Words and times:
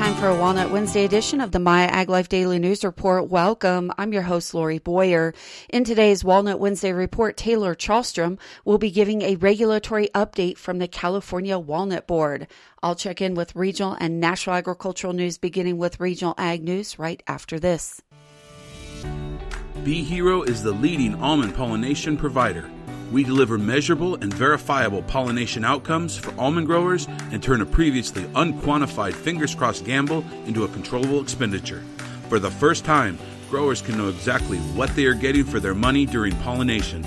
time 0.00 0.14
for 0.14 0.28
a 0.28 0.34
Walnut 0.34 0.70
Wednesday 0.70 1.04
edition 1.04 1.42
of 1.42 1.52
the 1.52 1.58
My 1.58 1.82
Ag 1.82 2.08
Life 2.08 2.30
Daily 2.30 2.58
News 2.58 2.84
Report. 2.84 3.28
Welcome. 3.28 3.92
I'm 3.98 4.14
your 4.14 4.22
host, 4.22 4.54
Lori 4.54 4.78
Boyer. 4.78 5.34
In 5.68 5.84
today's 5.84 6.24
Walnut 6.24 6.58
Wednesday 6.58 6.92
report, 6.92 7.36
Taylor 7.36 7.74
Chalstrom 7.74 8.38
will 8.64 8.78
be 8.78 8.90
giving 8.90 9.20
a 9.20 9.36
regulatory 9.36 10.08
update 10.14 10.56
from 10.56 10.78
the 10.78 10.88
California 10.88 11.58
Walnut 11.58 12.06
Board. 12.06 12.46
I'll 12.82 12.94
check 12.94 13.20
in 13.20 13.34
with 13.34 13.54
regional 13.54 13.94
and 14.00 14.20
national 14.20 14.56
agricultural 14.56 15.12
news, 15.12 15.36
beginning 15.36 15.76
with 15.76 16.00
regional 16.00 16.34
ag 16.38 16.64
news 16.64 16.98
right 16.98 17.22
after 17.26 17.60
this. 17.60 18.00
Bee 19.84 20.02
Hero 20.02 20.42
is 20.42 20.62
the 20.62 20.72
leading 20.72 21.14
almond 21.16 21.54
pollination 21.54 22.16
provider. 22.16 22.70
We 23.10 23.24
deliver 23.24 23.58
measurable 23.58 24.14
and 24.14 24.32
verifiable 24.32 25.02
pollination 25.02 25.64
outcomes 25.64 26.16
for 26.16 26.32
almond 26.38 26.68
growers 26.68 27.08
and 27.32 27.42
turn 27.42 27.60
a 27.60 27.66
previously 27.66 28.24
unquantified 28.36 29.14
fingers 29.14 29.54
crossed 29.54 29.84
gamble 29.84 30.24
into 30.46 30.62
a 30.62 30.68
controllable 30.68 31.20
expenditure. 31.20 31.82
For 32.28 32.38
the 32.38 32.50
first 32.50 32.84
time, 32.84 33.18
growers 33.48 33.82
can 33.82 33.98
know 33.98 34.08
exactly 34.08 34.58
what 34.58 34.94
they 34.94 35.06
are 35.06 35.14
getting 35.14 35.44
for 35.44 35.58
their 35.58 35.74
money 35.74 36.06
during 36.06 36.36
pollination. 36.36 37.04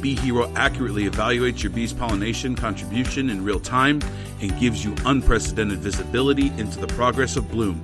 Bee 0.00 0.16
Hero 0.16 0.50
accurately 0.56 1.04
evaluates 1.04 1.62
your 1.62 1.70
bee's 1.70 1.92
pollination 1.92 2.56
contribution 2.56 3.28
in 3.28 3.44
real 3.44 3.60
time 3.60 4.00
and 4.40 4.58
gives 4.58 4.84
you 4.84 4.94
unprecedented 5.04 5.78
visibility 5.78 6.48
into 6.58 6.80
the 6.80 6.88
progress 6.88 7.36
of 7.36 7.50
bloom. 7.50 7.82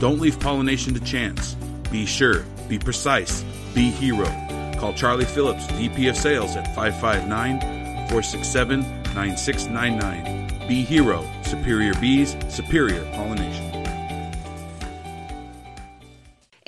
Don't 0.00 0.18
leave 0.18 0.40
pollination 0.40 0.94
to 0.94 1.00
chance. 1.00 1.54
Be 1.90 2.06
sure, 2.06 2.44
be 2.68 2.78
precise, 2.78 3.44
be 3.74 3.90
hero. 3.90 4.51
Call 4.82 4.92
Charlie 4.92 5.24
Phillips, 5.24 5.64
VP 5.66 6.08
of 6.08 6.16
Sales 6.16 6.56
at 6.56 6.66
559 6.74 7.60
467 8.08 8.80
9699. 9.14 10.66
Bee 10.66 10.82
Hero, 10.82 11.24
superior 11.42 11.94
bees, 12.00 12.36
superior 12.48 13.04
pollination. 13.12 13.71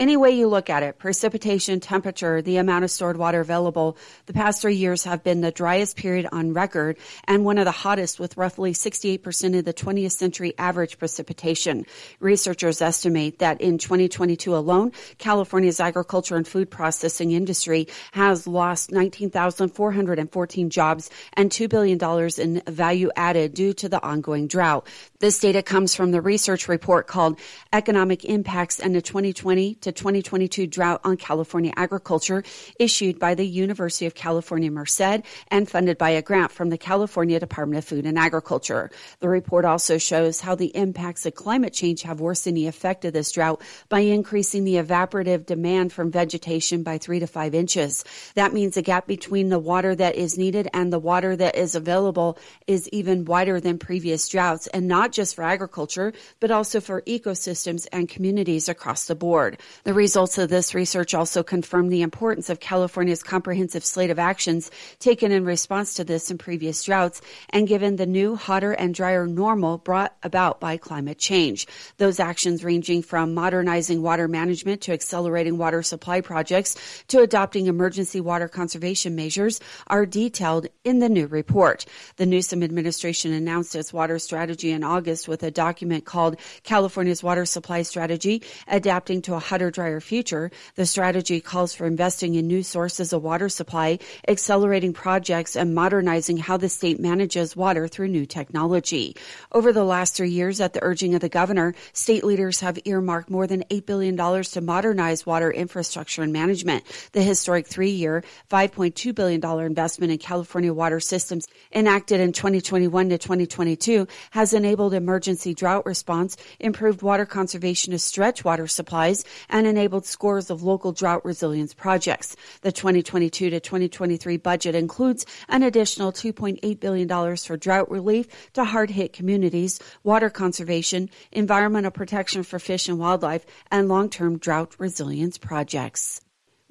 Any 0.05 0.19
way 0.19 0.33
you 0.33 0.49
look 0.49 0.69
at 0.69 0.83
it, 0.83 0.99
precipitation, 0.99 1.81
temperature, 1.81 2.43
the 2.43 2.59
amount 2.59 2.85
of 2.85 2.91
stored 2.91 3.17
water 3.17 3.41
available, 3.41 3.97
the 4.27 4.35
past 4.35 4.61
three 4.61 4.75
years 4.75 5.05
have 5.05 5.25
been 5.25 5.41
the 5.41 5.51
driest 5.51 5.97
period 5.97 6.29
on 6.31 6.53
record 6.53 6.99
and 7.27 7.43
one 7.43 7.57
of 7.57 7.65
the 7.65 7.71
hottest 7.71 8.21
with 8.21 8.37
roughly 8.37 8.75
68% 8.75 9.59
of 9.59 9.65
the 9.65 9.73
20th 9.73 10.13
century 10.13 10.53
average 10.59 10.99
precipitation. 10.99 11.87
Researchers 12.21 12.83
estimate 12.83 13.39
that 13.39 13.63
in 13.63 13.79
2022 13.79 14.55
alone, 14.55 14.93
California's 15.17 15.81
agriculture 15.81 16.37
and 16.37 16.47
food 16.47 16.71
processing 16.71 17.31
industry 17.31 17.89
has 18.13 18.47
lost 18.47 18.93
19,414 18.93 20.69
jobs 20.69 21.09
and 21.33 21.49
$2 21.49 21.67
billion 21.71 21.99
in 22.39 22.63
value 22.75 23.11
added 23.17 23.55
due 23.55 23.73
to 23.73 23.89
the 23.89 24.03
ongoing 24.03 24.49
drought. 24.49 24.87
This 25.21 25.39
data 25.39 25.63
comes 25.63 25.95
from 25.95 26.11
the 26.11 26.21
research 26.21 26.69
report 26.69 27.07
called 27.07 27.41
Economic 27.73 28.27
Impacts 28.27 28.79
and 28.79 28.95
the 28.95 29.01
2020 29.01 29.77
to 29.77 29.94
2022 29.95 30.67
drought 30.67 31.00
on 31.05 31.17
California 31.17 31.73
agriculture 31.77 32.42
issued 32.78 33.19
by 33.19 33.34
the 33.34 33.47
University 33.47 34.06
of 34.06 34.14
California 34.14 34.70
Merced 34.70 35.23
and 35.48 35.69
funded 35.69 35.98
by 35.98 36.11
a 36.11 36.23
grant 36.23 36.53
from 36.53 36.70
the 36.70 36.78
California 36.78 37.41
Department 37.41 37.78
of 37.78 37.84
Food 37.84 38.06
and 38.06 38.19
Agriculture. 38.19 38.91
The 39.20 39.28
report 39.28 39.64
also 39.64 39.98
shows 39.98 40.41
how 40.41 40.55
the 40.55 40.77
impacts 40.77 41.27
of 41.27 41.34
climate 41.34 41.73
change 41.73 42.03
have 42.03 42.20
worsened 42.20 42.56
the 42.56 42.67
effect 42.67 43.05
of 43.05 43.12
this 43.12 43.33
drought 43.33 43.62
by 43.89 44.01
increasing 44.01 44.64
the 44.64 44.75
evaporative 44.75 45.47
demand 45.47 45.92
from 45.92 46.11
vegetation 46.11 46.83
by 46.83 46.98
three 46.98 47.20
to 47.20 47.27
five 47.27 47.55
inches. 47.55 48.05
That 48.34 48.53
means 48.53 48.75
the 48.75 48.83
gap 48.83 49.06
between 49.06 49.48
the 49.48 49.58
water 49.58 49.95
that 49.95 50.17
is 50.17 50.39
needed 50.39 50.69
and 50.73 50.92
the 50.92 50.98
water 50.98 51.36
that 51.36 51.56
is 51.56 51.75
available 51.75 52.39
is 52.67 52.89
even 52.91 53.25
wider 53.25 53.61
than 53.61 53.79
previous 53.79 54.29
droughts 54.29 54.67
and 54.69 54.89
not 54.89 55.12
just 55.12 55.34
for 55.34 55.45
agriculture, 55.45 56.12
but 56.41 56.51
also 56.51 56.81
for 56.81 57.03
ecosystems 57.03 57.86
and 57.92 58.08
communities 58.08 58.69
across 58.69 59.06
the 59.06 59.14
board. 59.14 59.58
The 59.84 59.92
results 59.92 60.39
of 60.39 60.48
this 60.48 60.74
research 60.74 61.12
also 61.12 61.42
confirm 61.42 61.90
the 61.90 62.00
importance 62.00 62.48
of 62.48 62.58
California's 62.58 63.22
comprehensive 63.22 63.84
slate 63.84 64.08
of 64.08 64.18
actions 64.18 64.70
taken 64.98 65.30
in 65.30 65.45
response 65.45 65.92
to 65.95 66.05
this 66.05 66.30
and 66.30 66.40
previous 66.40 66.83
droughts 66.84 67.20
and 67.50 67.68
given 67.68 67.96
the 67.96 68.06
new, 68.06 68.34
hotter 68.34 68.72
and 68.72 68.95
drier 68.95 69.27
normal 69.27 69.77
brought 69.77 70.17
about 70.22 70.58
by 70.58 70.78
climate 70.78 71.18
change. 71.18 71.67
Those 71.98 72.18
actions 72.18 72.64
ranging 72.64 73.02
from 73.02 73.34
modernizing 73.34 74.00
water 74.00 74.27
management 74.27 74.80
to 74.83 74.92
accelerating 74.95 75.58
water 75.58 75.83
supply 75.83 76.22
projects 76.22 77.05
to 77.08 77.20
adopting 77.20 77.66
emergency 77.66 78.22
water 78.22 78.48
conservation 78.48 79.14
measures 79.14 79.61
are 79.89 80.06
detailed 80.06 80.66
in 80.84 81.01
the 81.01 81.11
new 81.11 81.27
report. 81.27 81.84
The 82.16 82.24
Newsom 82.24 82.62
administration 82.62 83.34
announced 83.34 83.74
its 83.74 83.92
water 83.92 84.18
strategy 84.18 84.70
in 84.70 84.83
August 84.83 85.28
with 85.28 85.42
a 85.42 85.51
document 85.51 86.06
called 86.06 86.39
California's 86.62 87.22
Water 87.22 87.45
Supply 87.45 87.83
Strategy, 87.83 88.42
adapting 88.66 89.20
to 89.20 89.34
a 89.34 89.39
hotter 89.39 89.73
drier 89.74 90.01
future, 90.01 90.51
the 90.77 90.86
strategy 90.86 91.40
calls 91.40 91.74
for 91.74 91.86
investing 91.86 92.35
in 92.35 92.46
new 92.46 92.62
sources 92.62 93.12
of 93.12 93.23
water 93.23 93.51
supply, 93.51 93.98
accelerating 94.27 94.95
projects, 94.95 95.57
and 95.57 95.74
modernizing 95.74 96.39
how 96.39 96.57
the 96.57 96.68
state 96.70 96.98
manages 96.98 97.55
water 97.55 97.86
through 97.86 98.08
new 98.08 98.24
technology. 98.24 99.17
Over 99.52 99.73
the 99.73 99.84
last 99.84 100.17
three 100.17 100.30
years, 100.30 100.61
at 100.61 100.73
the 100.73 100.83
urging 100.83 101.14
of 101.14 101.20
the 101.20 101.29
governor, 101.29 101.74
state 101.92 102.24
leaders 102.24 102.61
have 102.61 102.79
earmarked 102.84 103.29
more 103.29 103.46
than 103.46 103.64
$8 103.64 103.84
billion 103.84 104.17
to 104.17 104.61
modernize 104.61 105.27
water 105.27 105.51
infrastructure 105.51 106.23
and 106.23 106.33
management. 106.33 106.84
The 107.13 107.23
historic 107.23 107.67
three 107.67 107.90
year, 107.90 108.24
$5.2 108.51 109.14
billion 109.14 109.45
investment 109.61 110.13
in 110.13 110.18
California 110.18 110.73
water 110.73 111.01
systems 111.01 111.46
enacted 111.73 112.20
in 112.20 112.33
2021 112.33 113.08
to 113.11 113.18
2022 113.18 114.07
has 114.30 114.55
enabled 114.55 114.95
emergency 114.95 115.55
drought 115.55 115.84
response, 115.84 116.36
improved 116.61 117.02
water 117.02 117.27
conservation 117.27 117.92
to 117.92 117.98
stretch 117.98 118.45
water 118.45 118.67
supplies, 118.67 119.24
and 119.48 119.64
enabled 119.67 120.07
scores 120.07 120.51
of 120.51 120.63
local 120.63 120.92
drought 120.92 121.25
resilience 121.25 121.75
projects. 121.75 122.36
The 122.63 122.73
2022 122.73 123.51
to 123.51 123.61
2023 123.61 124.36
budget 124.39 124.75
includes 124.75 125.27
an 125.48 125.63
additional 125.63 126.13
$2.8 126.13 126.80
billion 126.80 127.36
for 127.36 127.57
drought 127.57 127.91
relief 127.91 128.52
to 128.52 128.64
hard 128.64 128.91
hit 128.91 129.12
communities, 129.12 129.81
water 130.02 130.31
conservation, 130.31 131.11
environmental 131.32 131.91
protection 131.91 132.43
for 132.43 132.58
fish 132.58 132.88
and 132.88 132.99
wildlife, 132.99 133.47
and 133.70 133.88
long 133.88 134.08
term 134.08 134.38
drought 134.38 134.75
resilience 134.79 135.38
projects. 135.38 136.20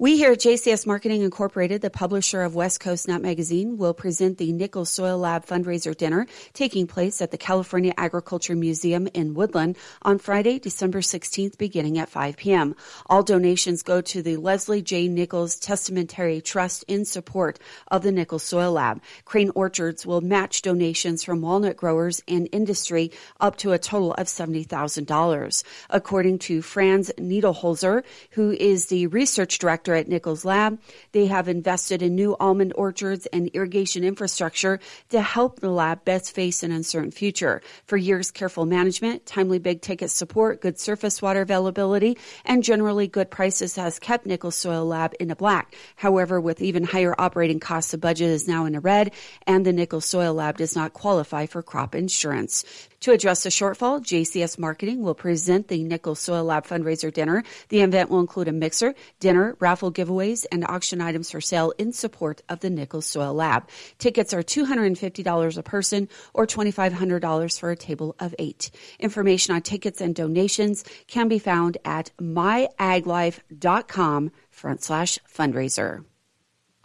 We 0.04 0.18
here 0.18 0.32
at 0.32 0.40
JCS 0.40 0.86
Marketing 0.86 1.22
Incorporated, 1.22 1.80
the 1.80 1.88
publisher 1.88 2.42
of 2.42 2.54
West 2.54 2.78
Coast 2.78 3.08
Nut 3.08 3.22
Magazine, 3.22 3.78
will 3.78 3.94
present 3.94 4.36
the 4.36 4.52
Nickels 4.52 4.90
Soil 4.90 5.16
Lab 5.16 5.46
fundraiser 5.46 5.96
dinner 5.96 6.26
taking 6.52 6.86
place 6.86 7.22
at 7.22 7.30
the 7.30 7.38
California 7.38 7.94
Agriculture 7.96 8.54
Museum 8.54 9.08
in 9.14 9.32
Woodland 9.32 9.78
on 10.02 10.18
Friday, 10.18 10.58
December 10.58 11.00
16th, 11.00 11.56
beginning 11.56 11.96
at 11.96 12.10
5 12.10 12.36
p.m. 12.36 12.76
All 13.06 13.22
donations 13.22 13.82
go 13.82 14.02
to 14.02 14.20
the 14.20 14.36
Leslie 14.36 14.82
J. 14.82 15.08
Nickels 15.08 15.58
Testamentary 15.58 16.42
Trust 16.42 16.84
in 16.86 17.06
support 17.06 17.58
of 17.88 18.02
the 18.02 18.12
Nickels 18.12 18.42
Soil 18.42 18.72
Lab. 18.72 19.00
Crain 19.24 19.50
Orchards 19.54 20.04
will 20.04 20.20
match 20.20 20.60
donations 20.60 21.24
from 21.24 21.40
walnut 21.40 21.78
growers 21.78 22.22
and 22.28 22.46
industry 22.52 23.10
up 23.40 23.56
to 23.56 23.72
a 23.72 23.78
total 23.78 24.12
of 24.12 24.26
$70,000. 24.26 25.64
According 25.88 26.40
to 26.40 26.60
Franz 26.60 27.10
Niederholzer, 27.16 28.04
who 28.32 28.50
is 28.50 28.88
the 28.88 29.06
research 29.06 29.58
director 29.58 29.93
at 29.94 30.08
Nickels 30.08 30.44
Lab. 30.44 30.78
They 31.12 31.26
have 31.26 31.48
invested 31.48 32.02
in 32.02 32.14
new 32.14 32.36
almond 32.40 32.72
orchards 32.76 33.26
and 33.26 33.48
irrigation 33.54 34.04
infrastructure 34.04 34.80
to 35.10 35.20
help 35.20 35.60
the 35.60 35.70
lab 35.70 36.04
best 36.04 36.34
face 36.34 36.62
an 36.62 36.72
uncertain 36.72 37.10
future. 37.10 37.62
For 37.86 37.96
years, 37.96 38.30
careful 38.30 38.66
management, 38.66 39.26
timely 39.26 39.58
big 39.58 39.80
ticket 39.80 40.10
support, 40.10 40.60
good 40.60 40.78
surface 40.78 41.20
water 41.20 41.42
availability, 41.42 42.18
and 42.44 42.62
generally 42.62 43.06
good 43.06 43.30
prices 43.30 43.76
has 43.76 43.98
kept 43.98 44.26
Nickels 44.26 44.56
Soil 44.56 44.84
Lab 44.84 45.14
in 45.20 45.28
the 45.28 45.36
black. 45.36 45.74
However, 45.96 46.40
with 46.40 46.62
even 46.62 46.84
higher 46.84 47.14
operating 47.18 47.60
costs, 47.60 47.90
the 47.90 47.98
budget 47.98 48.30
is 48.30 48.48
now 48.48 48.64
in 48.64 48.72
the 48.72 48.80
red, 48.80 49.12
and 49.46 49.64
the 49.64 49.72
Nickels 49.72 50.04
Soil 50.04 50.34
Lab 50.34 50.58
does 50.58 50.74
not 50.74 50.92
qualify 50.92 51.46
for 51.46 51.62
crop 51.62 51.94
insurance. 51.94 52.64
To 53.04 53.12
address 53.12 53.42
the 53.42 53.50
shortfall, 53.50 54.00
JCS 54.00 54.58
Marketing 54.58 55.02
will 55.02 55.14
present 55.14 55.68
the 55.68 55.84
Nickels 55.84 56.20
Soil 56.20 56.44
Lab 56.44 56.66
fundraiser 56.66 57.12
dinner. 57.12 57.44
The 57.68 57.82
event 57.82 58.08
will 58.08 58.20
include 58.20 58.48
a 58.48 58.52
mixer, 58.52 58.94
dinner, 59.20 59.56
raffle 59.60 59.73
giveaways, 59.76 60.46
and 60.50 60.64
auction 60.68 61.00
items 61.00 61.30
for 61.30 61.40
sale 61.40 61.72
in 61.78 61.92
support 61.92 62.42
of 62.48 62.58
the 62.60 62.70
Nickels 62.70 63.06
Soil 63.06 63.34
Lab. 63.34 63.68
Tickets 63.98 64.32
are 64.32 64.42
$250 64.42 65.58
a 65.58 65.62
person 65.62 66.08
or 66.32 66.46
$2,500 66.46 67.58
for 67.58 67.70
a 67.70 67.76
table 67.76 68.16
of 68.18 68.34
eight. 68.38 68.70
Information 68.98 69.54
on 69.54 69.60
tickets 69.62 70.00
and 70.00 70.14
donations 70.14 70.84
can 71.06 71.28
be 71.28 71.38
found 71.38 71.76
at 71.84 72.10
myaglife.com 72.20 74.30
front 74.50 74.82
slash 74.82 75.18
fundraiser. 75.28 76.04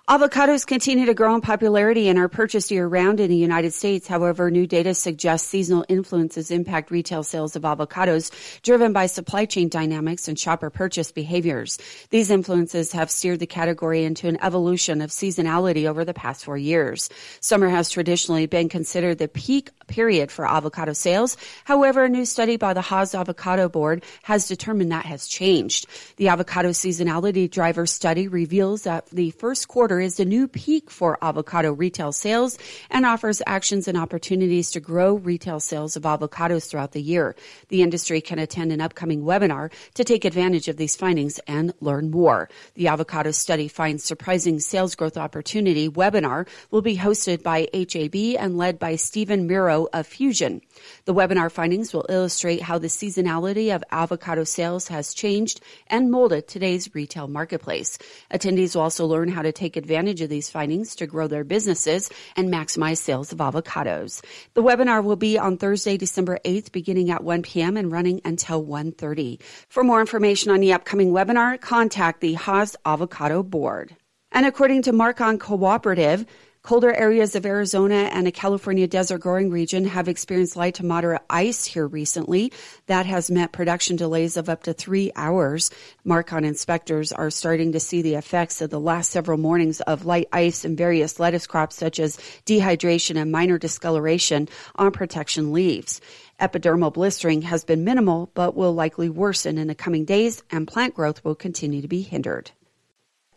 Avocados 0.09 0.65
continue 0.65 1.05
to 1.05 1.13
grow 1.13 1.35
in 1.35 1.41
popularity 1.41 2.07
and 2.07 2.17
are 2.17 2.27
purchased 2.27 2.71
year 2.71 2.87
round 2.87 3.19
in 3.19 3.29
the 3.29 3.37
United 3.37 3.75
States. 3.75 4.07
However, 4.07 4.49
new 4.49 4.65
data 4.65 4.95
suggests 4.95 5.47
seasonal 5.47 5.85
influences 5.87 6.49
impact 6.49 6.89
retail 6.89 7.21
sales 7.21 7.55
of 7.55 7.61
avocados, 7.61 8.31
driven 8.63 8.91
by 8.91 9.05
supply 9.05 9.45
chain 9.45 9.69
dynamics 9.69 10.27
and 10.27 10.39
shopper 10.39 10.71
purchase 10.71 11.11
behaviors. 11.11 11.77
These 12.09 12.31
influences 12.31 12.91
have 12.93 13.11
steered 13.11 13.37
the 13.37 13.45
category 13.45 14.03
into 14.03 14.27
an 14.27 14.39
evolution 14.41 15.01
of 15.01 15.11
seasonality 15.11 15.85
over 15.85 16.03
the 16.03 16.15
past 16.15 16.43
four 16.43 16.57
years. 16.57 17.11
Summer 17.39 17.69
has 17.69 17.91
traditionally 17.91 18.47
been 18.47 18.67
considered 18.67 19.19
the 19.19 19.27
peak 19.27 19.69
period 19.85 20.31
for 20.31 20.49
avocado 20.49 20.93
sales. 20.93 21.37
However, 21.65 22.05
a 22.05 22.09
new 22.09 22.25
study 22.25 22.57
by 22.57 22.73
the 22.73 22.81
Hass 22.81 23.13
Avocado 23.13 23.69
Board 23.69 24.03
has 24.23 24.47
determined 24.47 24.91
that 24.91 25.05
has 25.05 25.27
changed. 25.27 25.85
The 26.15 26.29
avocado 26.29 26.69
seasonality 26.69 27.49
driver 27.49 27.85
study 27.85 28.27
reveals 28.27 28.83
that 28.83 29.07
the 29.11 29.29
first 29.31 29.67
quarter 29.67 29.98
is 29.99 30.19
a 30.19 30.25
new 30.25 30.47
peak 30.47 30.89
for 30.89 31.17
avocado 31.21 31.71
retail 31.73 32.11
sales 32.11 32.57
and 32.89 33.05
offers 33.05 33.41
actions 33.45 33.87
and 33.87 33.97
opportunities 33.97 34.71
to 34.71 34.79
grow 34.79 35.15
retail 35.15 35.59
sales 35.59 35.95
of 35.95 36.03
avocados 36.03 36.69
throughout 36.69 36.93
the 36.93 37.01
year. 37.01 37.35
The 37.67 37.81
industry 37.81 38.21
can 38.21 38.39
attend 38.39 38.71
an 38.71 38.81
upcoming 38.81 39.23
webinar 39.23 39.71
to 39.95 40.03
take 40.03 40.25
advantage 40.25 40.67
of 40.67 40.77
these 40.77 40.95
findings 40.95 41.39
and 41.47 41.73
learn 41.81 42.11
more. 42.11 42.49
The 42.75 42.87
avocado 42.87 43.31
study 43.31 43.67
finds 43.67 44.03
surprising 44.03 44.59
sales 44.59 44.95
growth 44.95 45.17
opportunity 45.17 45.89
webinar 45.89 46.47
will 46.71 46.81
be 46.81 46.97
hosted 46.97 47.43
by 47.43 47.67
HAB 47.73 48.41
and 48.41 48.57
led 48.57 48.79
by 48.79 48.95
Stephen 48.95 49.47
Miro 49.47 49.87
of 49.93 50.07
Fusion. 50.07 50.61
The 51.05 51.13
webinar 51.13 51.51
findings 51.51 51.93
will 51.93 52.05
illustrate 52.07 52.61
how 52.61 52.77
the 52.77 52.87
seasonality 52.87 53.75
of 53.75 53.83
avocado 53.91 54.43
sales 54.43 54.87
has 54.87 55.13
changed 55.13 55.61
and 55.87 56.09
molded 56.09 56.47
today's 56.47 56.93
retail 56.95 57.27
marketplace. 57.27 57.97
Attendees 58.31 58.75
will 58.75 58.83
also 58.83 59.05
learn 59.05 59.29
how 59.29 59.41
to 59.41 59.51
take 59.51 59.75
advantage 59.75 59.88
of 59.89 60.29
these 60.29 60.49
findings 60.49 60.95
to 60.95 61.07
grow 61.07 61.27
their 61.27 61.43
businesses 61.43 62.09
and 62.35 62.53
maximize 62.53 62.97
sales 62.97 63.31
of 63.31 63.39
avocados. 63.39 64.23
The 64.53 64.63
webinar 64.63 65.03
will 65.03 65.15
be 65.15 65.37
on 65.37 65.57
Thursday, 65.57 65.97
December 65.97 66.39
8th, 66.45 66.71
beginning 66.71 67.11
at 67.11 67.23
1 67.23 67.41
p.m. 67.41 67.75
and 67.75 67.91
running 67.91 68.21
until 68.23 68.63
1.30. 68.63 69.41
For 69.67 69.83
more 69.83 69.99
information 69.99 70.51
on 70.51 70.59
the 70.59 70.73
upcoming 70.73 71.11
webinar, 71.11 71.59
contact 71.59 72.21
the 72.21 72.33
Hass 72.33 72.75
Avocado 72.85 73.43
Board. 73.43 73.95
And 74.31 74.45
according 74.45 74.83
to 74.83 74.93
Markon 74.93 75.39
Cooperative, 75.39 76.25
Colder 76.69 76.93
areas 76.93 77.33
of 77.33 77.47
Arizona 77.47 78.11
and 78.13 78.27
a 78.27 78.31
California 78.31 78.85
desert 78.85 79.17
growing 79.17 79.49
region 79.49 79.85
have 79.85 80.07
experienced 80.07 80.55
light 80.55 80.75
to 80.75 80.85
moderate 80.85 81.23
ice 81.27 81.65
here 81.65 81.87
recently. 81.87 82.53
That 82.85 83.07
has 83.07 83.31
meant 83.31 83.53
production 83.53 83.95
delays 83.95 84.37
of 84.37 84.49
up 84.49 84.61
to 84.65 84.73
three 84.73 85.11
hours. 85.15 85.71
Markon 86.05 86.45
inspectors 86.45 87.11
are 87.11 87.31
starting 87.31 87.71
to 87.71 87.79
see 87.79 88.03
the 88.03 88.13
effects 88.13 88.61
of 88.61 88.69
the 88.69 88.79
last 88.79 89.09
several 89.09 89.39
mornings 89.39 89.81
of 89.81 90.05
light 90.05 90.27
ice 90.31 90.63
in 90.63 90.75
various 90.75 91.19
lettuce 91.19 91.47
crops 91.47 91.75
such 91.75 91.99
as 91.99 92.17
dehydration 92.45 93.19
and 93.19 93.31
minor 93.31 93.57
discoloration 93.57 94.47
on 94.75 94.91
protection 94.91 95.51
leaves. 95.51 96.01
Epidermal 96.39 96.93
blistering 96.93 97.41
has 97.41 97.63
been 97.63 97.83
minimal, 97.83 98.29
but 98.35 98.55
will 98.55 98.73
likely 98.75 99.09
worsen 99.09 99.57
in 99.57 99.65
the 99.65 99.73
coming 99.73 100.05
days, 100.05 100.43
and 100.51 100.67
plant 100.67 100.93
growth 100.93 101.25
will 101.25 101.33
continue 101.33 101.81
to 101.81 101.87
be 101.87 102.03
hindered. 102.03 102.51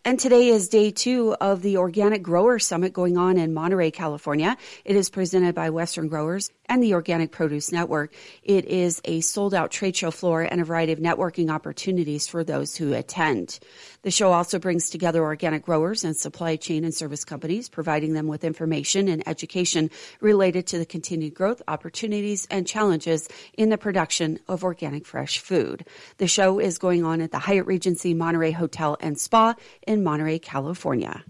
And 0.04 0.19
today 0.19 0.49
is 0.49 0.69
day 0.69 0.90
two 0.90 1.37
of 1.40 1.62
the 1.62 1.76
Organic 1.76 2.25
Grower 2.25 2.58
Summit 2.58 2.93
going 2.93 3.16
on 3.16 3.38
in 3.38 3.54
Monterey, 3.54 3.93
California. 3.93 4.56
It 4.84 4.96
is 4.96 5.08
presented 5.08 5.54
by 5.54 5.70
Western 5.70 6.08
Growers 6.08 6.50
and 6.66 6.82
the 6.82 6.94
Organic 6.94 7.31
Produce 7.31 7.70
Network. 7.70 8.12
It 8.43 8.64
is 8.64 9.00
a 9.04 9.20
sold 9.20 9.54
out 9.54 9.70
trade 9.70 9.94
show 9.94 10.10
floor 10.10 10.43
and 10.43 10.60
a 10.60 10.64
variety 10.64 10.90
of 10.90 10.99
networking 10.99 11.52
opportunities 11.52 12.26
for 12.26 12.43
those 12.43 12.76
who 12.76 12.93
attend. 12.94 13.60
The 14.02 14.10
show 14.10 14.32
also 14.32 14.58
brings 14.58 14.90
together 14.90 15.22
organic 15.22 15.64
growers 15.64 16.02
and 16.02 16.16
supply 16.16 16.56
chain 16.56 16.82
and 16.82 16.93
service 16.93 17.25
companies, 17.25 17.69
providing 17.69 18.14
them 18.14 18.26
with 18.26 18.43
information 18.43 19.06
and 19.06 19.22
education 19.28 19.88
related 20.20 20.66
to 20.69 20.78
the 20.78 20.87
continued 20.87 21.34
growth 21.34 21.62
opportunities 21.69 22.48
and 22.50 22.66
challenges 22.66 23.28
in 23.56 23.69
the 23.69 23.78
production 23.78 24.40
of 24.48 24.64
organic 24.64 25.06
fresh 25.06 25.38
food. 25.38 25.84
The 26.16 26.26
show 26.26 26.58
is 26.58 26.78
going 26.78 27.05
on 27.05 27.20
at 27.20 27.31
the 27.31 27.38
Hyatt 27.38 27.66
Regency 27.66 28.14
Monterey 28.14 28.50
Hotel 28.50 28.96
and 28.98 29.16
Spa 29.16 29.55
in 29.92 30.02
Monterey, 30.02 30.38
California. 30.38 31.24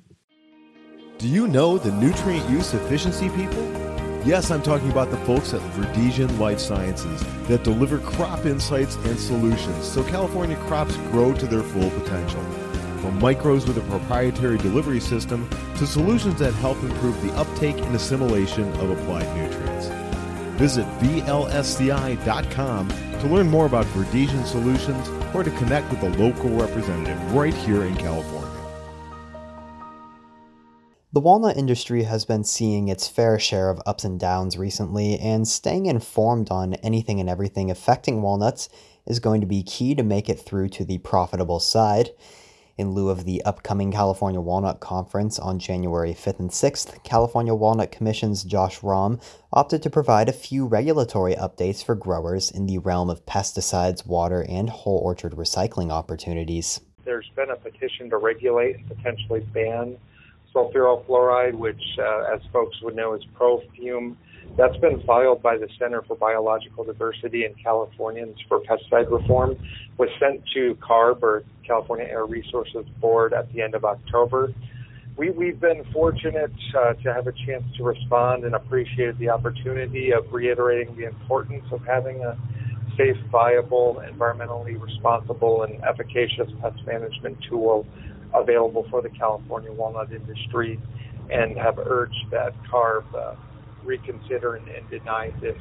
Do 1.18 1.28
you 1.28 1.46
know 1.46 1.78
the 1.78 1.92
nutrient 1.92 2.48
use 2.48 2.72
efficiency 2.72 3.28
people? 3.30 3.62
Yes, 4.24 4.50
I'm 4.50 4.62
talking 4.62 4.90
about 4.90 5.10
the 5.10 5.16
folks 5.18 5.52
at 5.52 5.60
Verdesian 5.72 6.38
Life 6.38 6.60
Sciences 6.60 7.22
that 7.48 7.64
deliver 7.64 7.98
crop 7.98 8.46
insights 8.46 8.94
and 8.96 9.18
solutions 9.18 9.84
so 9.84 10.04
California 10.04 10.56
crops 10.68 10.96
grow 11.10 11.34
to 11.34 11.46
their 11.46 11.62
full 11.62 11.90
potential. 11.90 12.42
From 13.00 13.20
micros 13.20 13.66
with 13.66 13.78
a 13.78 13.90
proprietary 13.90 14.58
delivery 14.58 15.00
system 15.00 15.50
to 15.76 15.86
solutions 15.86 16.38
that 16.38 16.54
help 16.54 16.80
improve 16.84 17.20
the 17.20 17.32
uptake 17.34 17.78
and 17.78 17.96
assimilation 17.96 18.72
of 18.74 18.90
applied 18.90 19.26
nutrients. 19.36 19.88
Visit 20.58 20.86
VLSCI.com 21.00 22.88
to 22.88 23.26
learn 23.26 23.48
more 23.48 23.66
about 23.66 23.86
Verdesian 23.86 24.44
solutions 24.44 25.08
or 25.34 25.42
to 25.42 25.50
connect 25.52 25.90
with 25.90 26.02
a 26.02 26.10
local 26.18 26.50
representative 26.50 27.32
right 27.32 27.54
here 27.54 27.84
in 27.84 27.96
California. 27.96 28.41
The 31.14 31.20
walnut 31.20 31.58
industry 31.58 32.04
has 32.04 32.24
been 32.24 32.42
seeing 32.42 32.88
its 32.88 33.06
fair 33.06 33.38
share 33.38 33.68
of 33.68 33.82
ups 33.84 34.02
and 34.02 34.18
downs 34.18 34.56
recently, 34.56 35.18
and 35.18 35.46
staying 35.46 35.84
informed 35.84 36.50
on 36.50 36.72
anything 36.76 37.20
and 37.20 37.28
everything 37.28 37.70
affecting 37.70 38.22
walnuts 38.22 38.70
is 39.06 39.20
going 39.20 39.42
to 39.42 39.46
be 39.46 39.62
key 39.62 39.94
to 39.94 40.02
make 40.02 40.30
it 40.30 40.40
through 40.40 40.70
to 40.70 40.86
the 40.86 40.96
profitable 40.96 41.60
side. 41.60 42.12
In 42.78 42.92
lieu 42.92 43.10
of 43.10 43.26
the 43.26 43.44
upcoming 43.44 43.92
California 43.92 44.40
Walnut 44.40 44.80
Conference 44.80 45.38
on 45.38 45.58
January 45.58 46.14
5th 46.14 46.40
and 46.40 46.48
6th, 46.48 47.04
California 47.04 47.54
Walnut 47.54 47.92
Commission's 47.92 48.42
Josh 48.42 48.80
Romm 48.80 49.22
opted 49.52 49.82
to 49.82 49.90
provide 49.90 50.30
a 50.30 50.32
few 50.32 50.64
regulatory 50.64 51.34
updates 51.34 51.84
for 51.84 51.94
growers 51.94 52.50
in 52.50 52.64
the 52.64 52.78
realm 52.78 53.10
of 53.10 53.26
pesticides, 53.26 54.06
water, 54.06 54.46
and 54.48 54.70
whole 54.70 54.96
orchard 55.04 55.32
recycling 55.32 55.90
opportunities. 55.90 56.80
There's 57.04 57.28
been 57.36 57.50
a 57.50 57.56
petition 57.56 58.08
to 58.08 58.16
regulate 58.16 58.76
and 58.76 58.88
potentially 58.88 59.40
ban 59.52 59.98
sulfuryl 60.54 61.04
fluoride, 61.06 61.54
which, 61.54 61.80
uh, 61.98 62.34
as 62.34 62.40
folks 62.52 62.76
would 62.82 62.94
know, 62.94 63.14
is 63.14 63.22
Profume. 63.34 64.16
That's 64.56 64.76
been 64.78 65.00
filed 65.06 65.42
by 65.42 65.56
the 65.56 65.68
Center 65.78 66.02
for 66.02 66.14
Biological 66.14 66.84
Diversity 66.84 67.46
in 67.46 67.54
Californians 67.62 68.36
for 68.48 68.60
pesticide 68.60 69.10
reform, 69.10 69.56
was 69.96 70.10
sent 70.20 70.42
to 70.54 70.76
CARB, 70.86 71.22
or 71.22 71.44
California 71.66 72.06
Air 72.06 72.26
Resources 72.26 72.84
Board, 73.00 73.32
at 73.32 73.50
the 73.52 73.62
end 73.62 73.74
of 73.74 73.84
October. 73.84 74.52
We, 75.16 75.30
we've 75.30 75.60
been 75.60 75.84
fortunate 75.92 76.52
uh, 76.78 76.94
to 76.94 77.12
have 77.12 77.26
a 77.26 77.32
chance 77.46 77.64
to 77.76 77.84
respond 77.84 78.44
and 78.44 78.54
appreciated 78.54 79.18
the 79.18 79.30
opportunity 79.30 80.10
of 80.12 80.24
reiterating 80.32 80.96
the 80.96 81.04
importance 81.04 81.64
of 81.70 81.84
having 81.86 82.22
a 82.24 82.36
safe, 82.96 83.16
viable, 83.30 84.02
environmentally 84.10 84.80
responsible, 84.80 85.62
and 85.62 85.82
efficacious 85.84 86.50
pest 86.60 86.78
management 86.86 87.38
tool 87.48 87.86
available 88.34 88.86
for 88.90 89.02
the 89.02 89.10
California 89.10 89.72
walnut 89.72 90.12
industry 90.12 90.78
and 91.30 91.56
have 91.56 91.78
urged 91.78 92.26
that 92.30 92.52
CARB 92.70 93.04
uh, 93.14 93.34
reconsider 93.84 94.54
and, 94.56 94.68
and 94.68 94.88
deny 94.90 95.30
this 95.40 95.58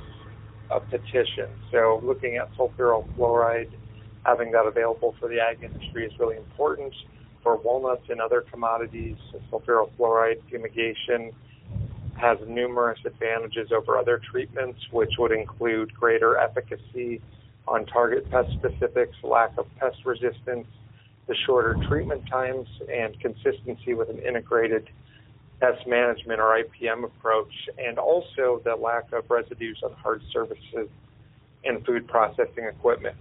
uh, 0.70 0.80
petition. 0.80 1.48
So 1.72 2.02
looking 2.04 2.38
at 2.38 2.52
sulfuryl 2.56 3.06
fluoride, 3.18 3.70
having 4.26 4.52
that 4.52 4.66
available 4.66 5.16
for 5.20 5.28
the 5.28 5.40
ag 5.40 5.64
industry 5.64 6.06
is 6.06 6.14
really 6.20 6.38
important. 6.38 6.94
For 7.44 7.58
walnuts 7.58 8.04
and 8.10 8.22
other 8.22 8.42
commodities, 8.42 9.18
sulfuryl 9.52 9.90
fluoride 9.98 10.42
fumigation 10.50 11.32
has 12.16 12.38
numerous 12.48 13.00
advantages 13.06 13.72
over 13.72 13.98
other 13.98 14.22
treatments, 14.32 14.80
which 14.92 15.14
would 15.18 15.32
include 15.32 15.92
greater 15.94 16.38
efficacy 16.38 17.20
on 17.68 17.86
target 17.88 18.30
pest 18.30 18.50
specifics, 18.54 19.16
lack 19.24 19.58
of 19.58 19.66
pest 19.78 19.98
resistance, 20.06 20.68
the 21.28 21.36
shorter 21.46 21.78
treatment 21.88 22.24
times 22.30 22.68
and 22.94 23.20
consistency 23.20 23.94
with 23.94 24.10
an 24.10 24.20
integrated 24.20 24.90
pest 25.60 25.86
management 25.88 26.40
or 26.40 26.64
IPM 26.64 27.04
approach, 27.04 27.54
and 27.78 28.00
also 28.00 28.62
the 28.66 28.76
lack 28.76 29.12
of 29.14 29.24
residues 29.30 29.80
on 29.84 29.92
hard 30.02 30.22
surfaces 30.34 30.90
and 31.64 31.86
food 31.86 32.08
processing 32.08 32.66
equipment. 32.68 33.16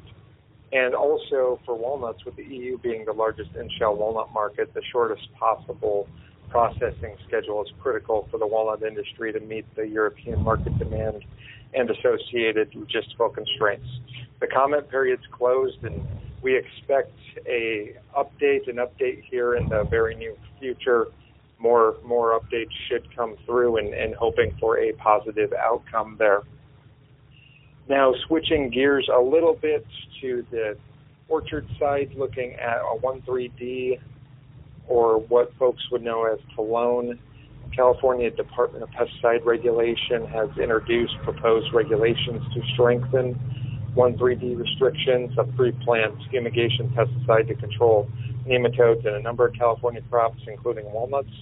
And 0.73 0.95
also 0.95 1.61
for 1.66 1.76
walnuts, 1.76 2.25
with 2.25 2.37
the 2.37 2.45
EU 2.45 2.78
being 2.78 3.04
the 3.04 3.12
largest 3.12 3.50
in-shell 3.59 3.97
walnut 3.97 4.33
market, 4.33 4.73
the 4.73 4.83
shortest 4.90 5.28
possible 5.38 6.09
processing 6.49 7.16
schedule 7.26 7.62
is 7.62 7.71
critical 7.80 8.26
for 8.30 8.38
the 8.38 8.47
walnut 8.47 8.83
industry 8.83 9.33
to 9.33 9.40
meet 9.40 9.66
the 9.76 9.87
European 9.87 10.42
market 10.42 10.76
demand 10.78 11.25
and 11.75 11.90
associated 11.90 12.73
logistical 12.73 13.33
constraints. 13.33 13.87
The 14.40 14.47
comment 14.47 14.88
period's 14.90 15.26
closed 15.30 15.83
and 15.83 16.04
we 16.42 16.56
expect 16.56 17.12
a 17.47 17.94
update, 18.16 18.68
an 18.68 18.76
update 18.76 19.23
here 19.30 19.56
in 19.56 19.68
the 19.68 19.85
very 19.90 20.14
near 20.14 20.35
future. 20.59 21.06
More 21.59 21.97
more 22.04 22.38
updates 22.38 22.73
should 22.88 23.14
come 23.14 23.37
through, 23.44 23.76
and, 23.76 23.92
and 23.92 24.14
hoping 24.14 24.56
for 24.59 24.78
a 24.78 24.92
positive 24.94 25.52
outcome 25.52 26.16
there. 26.18 26.42
Now, 27.88 28.14
switching 28.26 28.70
gears 28.70 29.09
a 29.14 29.20
little 29.20 29.54
bit 29.54 29.85
to 30.23 30.47
the 30.50 30.76
orchard 31.28 31.66
side, 31.78 32.11
looking 32.16 32.54
at 32.54 32.78
a 32.78 32.99
1,3-D 33.02 33.99
or 34.88 35.18
what 35.18 35.52
folks 35.59 35.82
would 35.90 36.02
know 36.02 36.25
as 36.25 36.38
Telone. 36.56 37.18
California 37.75 38.30
Department 38.30 38.82
of 38.82 38.90
Pesticide 38.90 39.44
Regulation 39.44 40.26
has 40.26 40.49
introduced 40.59 41.14
proposed 41.23 41.73
regulations 41.73 42.42
to 42.52 42.61
strengthen 42.75 43.38
1,3-D 43.94 44.54
restrictions 44.54 45.37
of 45.38 45.54
pre-plant 45.56 46.14
fumigation 46.30 46.88
pesticide 46.90 47.49
to 47.49 47.54
control 47.54 48.09
nematodes 48.47 49.06
in 49.06 49.14
a 49.14 49.20
number 49.20 49.47
of 49.47 49.54
California 49.54 50.00
crops, 50.11 50.40
including 50.47 50.90
walnuts. 50.92 51.32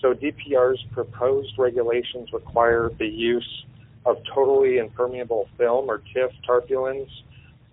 So 0.00 0.14
DPR's 0.14 0.82
proposed 0.92 1.52
regulations 1.58 2.30
require 2.32 2.90
the 2.98 3.06
use 3.06 3.64
of 4.04 4.16
totally 4.34 4.78
impermeable 4.78 5.48
film 5.56 5.88
or 5.88 6.02
TIF 6.14 6.30
tarpaulins 6.44 7.08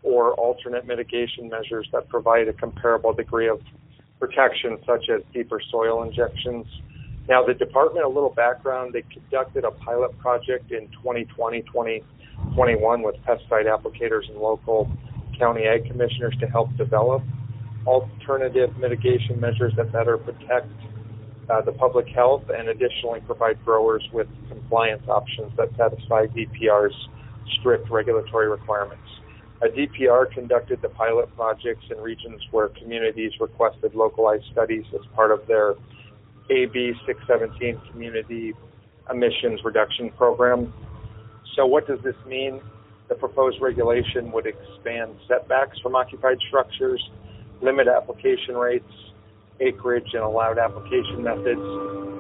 or 0.04 0.34
alternate 0.34 0.86
mitigation 0.86 1.50
measures 1.50 1.88
that 1.92 2.08
provide 2.08 2.48
a 2.48 2.54
comparable 2.54 3.14
degree 3.14 3.50
of 3.50 3.60
protection, 4.20 4.78
such 4.86 5.10
as 5.10 5.22
deeper 5.34 5.60
soil 5.72 6.04
injections. 6.04 6.66
Now, 7.30 7.46
the 7.46 7.54
department, 7.54 8.06
a 8.06 8.10
little 8.10 8.34
background, 8.36 8.94
they 8.94 9.04
conducted 9.04 9.64
a 9.64 9.70
pilot 9.70 10.18
project 10.18 10.72
in 10.72 10.88
2020, 11.04 11.62
2021 11.62 13.04
with 13.04 13.16
pesticide 13.18 13.66
applicators 13.70 14.28
and 14.30 14.40
local 14.40 14.92
county 15.38 15.66
ag 15.66 15.86
commissioners 15.86 16.36
to 16.40 16.48
help 16.48 16.76
develop 16.76 17.22
alternative 17.86 18.76
mitigation 18.80 19.40
measures 19.40 19.74
that 19.78 19.92
better 19.92 20.18
protect 20.18 20.68
uh, 21.52 21.62
the 21.62 21.72
public 21.74 22.08
health 22.08 22.44
and 22.50 22.68
additionally 22.68 23.22
provide 23.22 23.64
growers 23.64 24.04
with 24.12 24.28
compliance 24.50 25.04
options 25.08 25.52
that 25.56 25.70
satisfy 25.78 26.26
DPR's 26.26 26.96
strict 27.60 27.90
regulatory 27.92 28.50
requirements. 28.50 29.04
A 29.62 29.68
DPR 29.68 30.32
conducted 30.32 30.82
the 30.82 30.90
pilot 30.90 31.34
projects 31.36 31.86
in 31.92 31.98
regions 31.98 32.42
where 32.52 32.70
communities 32.70 33.34
requested 33.40 33.94
localized 33.94 34.46
studies 34.52 34.86
as 34.94 35.06
part 35.14 35.32
of 35.32 35.46
their 35.48 35.76
AB 36.50 36.94
617 37.06 37.80
community 37.92 38.54
emissions 39.10 39.62
reduction 39.64 40.10
program. 40.12 40.74
So, 41.56 41.66
what 41.66 41.88
does 41.88 42.00
this 42.04 42.16
mean? 42.28 42.62
The 43.10 43.16
proposed 43.16 43.58
regulation 43.62 44.32
would 44.32 44.46
expand 44.46 45.16
setbacks 45.28 45.80
from 45.80 45.96
occupied 45.96 46.38
structures, 46.48 47.02
limit 47.62 47.88
application 47.88 48.56
rates, 48.56 48.92
acreage, 49.60 50.14
and 50.14 50.24
allowed 50.24 50.58
application 50.58 51.24
methods, 51.24 51.62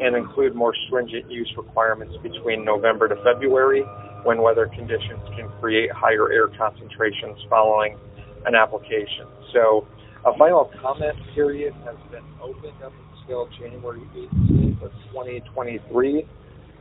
and 0.01 0.15
include 0.15 0.55
more 0.55 0.73
stringent 0.87 1.29
use 1.29 1.51
requirements 1.57 2.15
between 2.23 2.65
November 2.65 3.07
to 3.07 3.15
February 3.23 3.83
when 4.23 4.41
weather 4.41 4.67
conditions 4.67 5.21
can 5.35 5.47
create 5.59 5.91
higher 5.91 6.31
air 6.31 6.47
concentrations 6.57 7.37
following 7.49 7.97
an 8.45 8.55
application. 8.55 9.27
So 9.53 9.87
a 10.25 10.37
final 10.37 10.71
comment 10.81 11.17
period 11.33 11.73
has 11.85 11.95
been 12.11 12.25
opened 12.41 12.81
up 12.83 12.93
until 13.29 13.47
January 13.59 14.01
18th 14.15 14.81
of 14.81 14.91
2023 15.11 16.25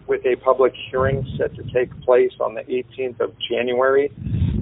with 0.06 0.24
a 0.24 0.34
public 0.36 0.72
hearing 0.90 1.22
set 1.36 1.54
to 1.54 1.62
take 1.74 1.90
place 2.00 2.32
on 2.40 2.54
the 2.54 2.62
18th 2.62 3.20
of 3.20 3.34
January. 3.50 4.10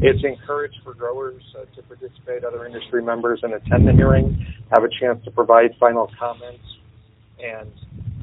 It's 0.03 0.25
encouraged 0.25 0.81
for 0.83 0.95
growers 0.95 1.41
uh, 1.57 1.65
to 1.77 1.83
participate, 1.83 2.43
other 2.43 2.67
industry 2.67 3.05
members, 3.05 3.39
and 3.45 3.55
attend 3.55 3.87
the 3.87 3.93
hearing, 3.93 4.45
have 4.75 4.83
a 4.83 4.89
chance 5.01 5.25
to 5.27 5.31
provide 5.31 5.77
final 5.79 6.11
comments, 6.19 6.65
and 7.39 7.71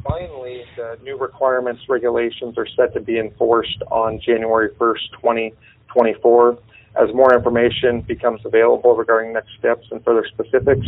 finally, 0.04 0.64
the 0.76 0.98
new 1.02 1.18
requirements 1.18 1.84
regulations 1.88 2.58
are 2.58 2.68
set 2.76 2.94
to 2.96 3.00
be 3.00 3.18
enforced 3.18 3.82
on 3.90 4.20
January 4.20 4.72
1st, 4.72 5.22
2024. 5.22 6.58
As 7.02 7.16
more 7.16 7.34
information 7.34 8.02
becomes 8.02 8.42
available 8.44 8.94
regarding 8.94 9.32
next 9.32 9.52
steps 9.58 9.88
and 9.90 10.04
further 10.04 10.28
specifics, 10.34 10.86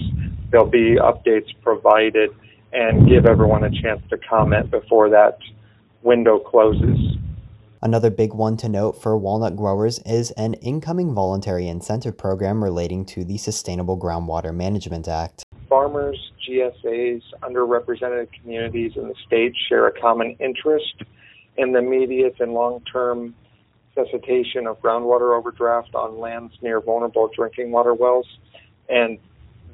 there'll 0.51 0.69
be 0.69 0.97
updates 0.97 1.49
provided 1.63 2.31
and 2.73 3.07
give 3.07 3.25
everyone 3.25 3.63
a 3.63 3.69
chance 3.69 4.01
to 4.09 4.17
comment 4.17 4.69
before 4.71 5.09
that 5.09 5.37
window 6.01 6.39
closes. 6.39 7.17
Another 7.81 8.09
big 8.09 8.33
one 8.33 8.57
to 8.57 8.69
note 8.69 8.93
for 8.93 9.15
walnut 9.15 9.55
growers 9.55 9.99
is 10.05 10.31
an 10.31 10.55
incoming 10.55 11.13
voluntary 11.13 11.67
incentive 11.67 12.17
program 12.17 12.63
relating 12.63 13.05
to 13.05 13.23
the 13.23 13.37
Sustainable 13.37 13.97
Groundwater 13.97 14.55
Management 14.55 15.07
Act. 15.07 15.43
Farmers, 15.69 16.31
GSAs, 16.47 17.21
underrepresented 17.43 18.27
communities 18.41 18.93
in 18.95 19.07
the 19.07 19.15
state 19.27 19.53
share 19.69 19.85
a 19.87 19.91
common 19.91 20.35
interest 20.39 21.03
in 21.57 21.73
the 21.73 21.79
immediate 21.79 22.35
and 22.39 22.53
long 22.53 22.81
term 22.91 23.35
cessation 23.93 24.67
of 24.67 24.81
groundwater 24.81 25.37
overdraft 25.37 25.95
on 25.95 26.19
lands 26.19 26.53
near 26.61 26.81
vulnerable 26.81 27.29
drinking 27.35 27.71
water 27.71 27.93
wells. 27.93 28.27
And 28.89 29.19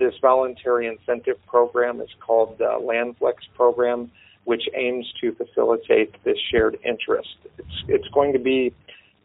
this 0.01 0.15
voluntary 0.19 0.87
incentive 0.87 1.37
program 1.45 2.01
is 2.01 2.09
called 2.19 2.57
the 2.57 2.65
LandFlex 2.81 3.35
program, 3.53 4.09
which 4.45 4.63
aims 4.75 5.05
to 5.21 5.31
facilitate 5.35 6.15
this 6.23 6.37
shared 6.51 6.75
interest. 6.83 7.29
It's, 7.59 7.83
it's 7.87 8.07
going 8.07 8.33
to 8.33 8.39
be 8.39 8.73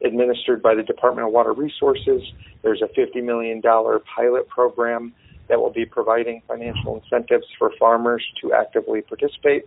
administered 0.04 0.62
by 0.62 0.75
the 0.75 0.83
Department 0.83 1.26
of 1.26 1.33
Water 1.33 1.54
Resources. 1.54 2.21
There's 2.62 2.83
a 2.83 2.88
$50 2.88 3.25
million 3.25 3.62
pilot 3.62 4.49
program 4.49 5.14
that 5.49 5.59
will 5.59 5.73
be 5.73 5.87
providing 5.87 6.42
financial 6.47 7.00
incentives 7.00 7.47
for 7.59 7.73
farmers 7.78 8.23
to 8.42 8.52
actively 8.52 9.00
participate 9.00 9.66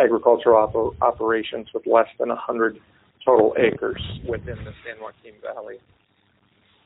agricultural 0.00 0.56
op- 0.56 1.02
operations 1.02 1.68
with 1.72 1.86
less 1.86 2.08
than 2.18 2.30
100 2.30 2.80
total 3.24 3.54
acres 3.58 4.02
within 4.28 4.56
the 4.64 4.72
San 4.84 5.00
Joaquin 5.00 5.34
Valley. 5.42 5.78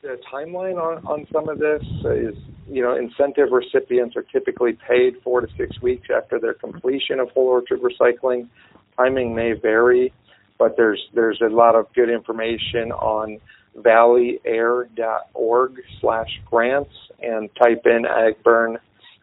the 0.01 0.17
timeline 0.31 0.77
on, 0.77 1.05
on 1.05 1.27
some 1.31 1.49
of 1.49 1.59
this 1.59 1.83
is, 2.05 2.35
you 2.69 2.81
know, 2.81 2.95
incentive 2.95 3.49
recipients 3.51 4.15
are 4.15 4.23
typically 4.23 4.77
paid 4.87 5.15
four 5.23 5.41
to 5.41 5.47
six 5.57 5.81
weeks 5.81 6.07
after 6.15 6.39
their 6.39 6.53
completion 6.53 7.19
of 7.19 7.29
whole 7.31 7.47
orchard 7.47 7.81
recycling. 7.81 8.47
Timing 8.95 9.35
may 9.35 9.53
vary, 9.53 10.13
but 10.57 10.75
there's 10.77 11.01
there's 11.13 11.41
a 11.41 11.53
lot 11.53 11.75
of 11.75 11.87
good 11.93 12.09
information 12.09 12.91
on 12.91 13.39
valleyair.org 13.77 15.71
slash 16.01 16.29
grants 16.49 16.91
and 17.21 17.49
type 17.61 17.83
in 17.85 18.03
AgBurn 18.03 18.77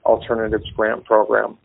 Alternatives 0.05 0.71
Grant 0.77 1.05
Program. 1.05 1.59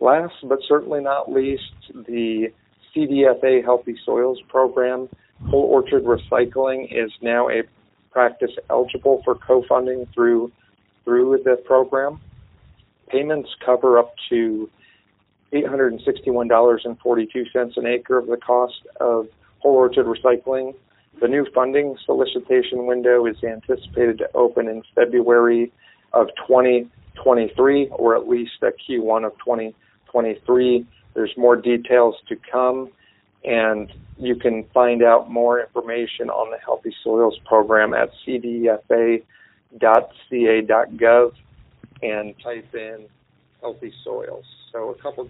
Last 0.00 0.34
but 0.44 0.58
certainly 0.68 1.00
not 1.00 1.32
least, 1.32 1.62
the 2.06 2.52
CDFA 2.94 3.62
Healthy 3.62 3.96
Soils 4.04 4.40
Program. 4.48 5.08
Whole 5.48 5.64
orchard 5.64 6.04
recycling 6.04 6.86
is 6.90 7.10
now 7.20 7.48
a 7.48 7.62
practice 8.10 8.52
eligible 8.70 9.20
for 9.24 9.34
co-funding 9.34 10.06
through 10.14 10.52
through 11.04 11.42
the 11.44 11.56
program. 11.64 12.20
Payments 13.08 13.50
cover 13.64 13.98
up 13.98 14.14
to 14.30 14.70
$861.42 15.52 17.76
an 17.76 17.86
acre 17.86 18.18
of 18.18 18.26
the 18.26 18.38
cost 18.38 18.80
of 19.00 19.28
whole 19.58 19.76
orchard 19.76 20.06
recycling. 20.06 20.74
The 21.20 21.28
new 21.28 21.46
funding 21.54 21.96
solicitation 22.04 22.86
window 22.86 23.24
is 23.26 23.36
anticipated 23.44 24.18
to 24.18 24.28
open 24.34 24.66
in 24.68 24.82
February 24.94 25.72
of 26.12 26.26
2023 26.46 27.88
or 27.88 28.16
at 28.16 28.28
least 28.28 28.62
a 28.62 28.72
Q1 28.72 29.24
of 29.26 29.32
2023. 29.38 30.86
There's 31.14 31.36
more 31.36 31.56
details 31.56 32.16
to 32.28 32.36
come 32.36 32.90
and 33.44 33.92
you 34.18 34.36
can 34.36 34.64
find 34.72 35.02
out 35.02 35.30
more 35.30 35.60
information 35.60 36.30
on 36.30 36.50
the 36.50 36.58
Healthy 36.58 36.94
Soils 37.02 37.38
program 37.44 37.92
at 37.94 38.10
cdfa.ca.gov 38.26 39.22
and 42.02 42.34
type 42.40 42.74
in 42.74 43.06
healthy 43.60 43.92
soils. 44.02 44.44
So 44.72 44.90
a 44.90 44.94
couple 44.94 45.28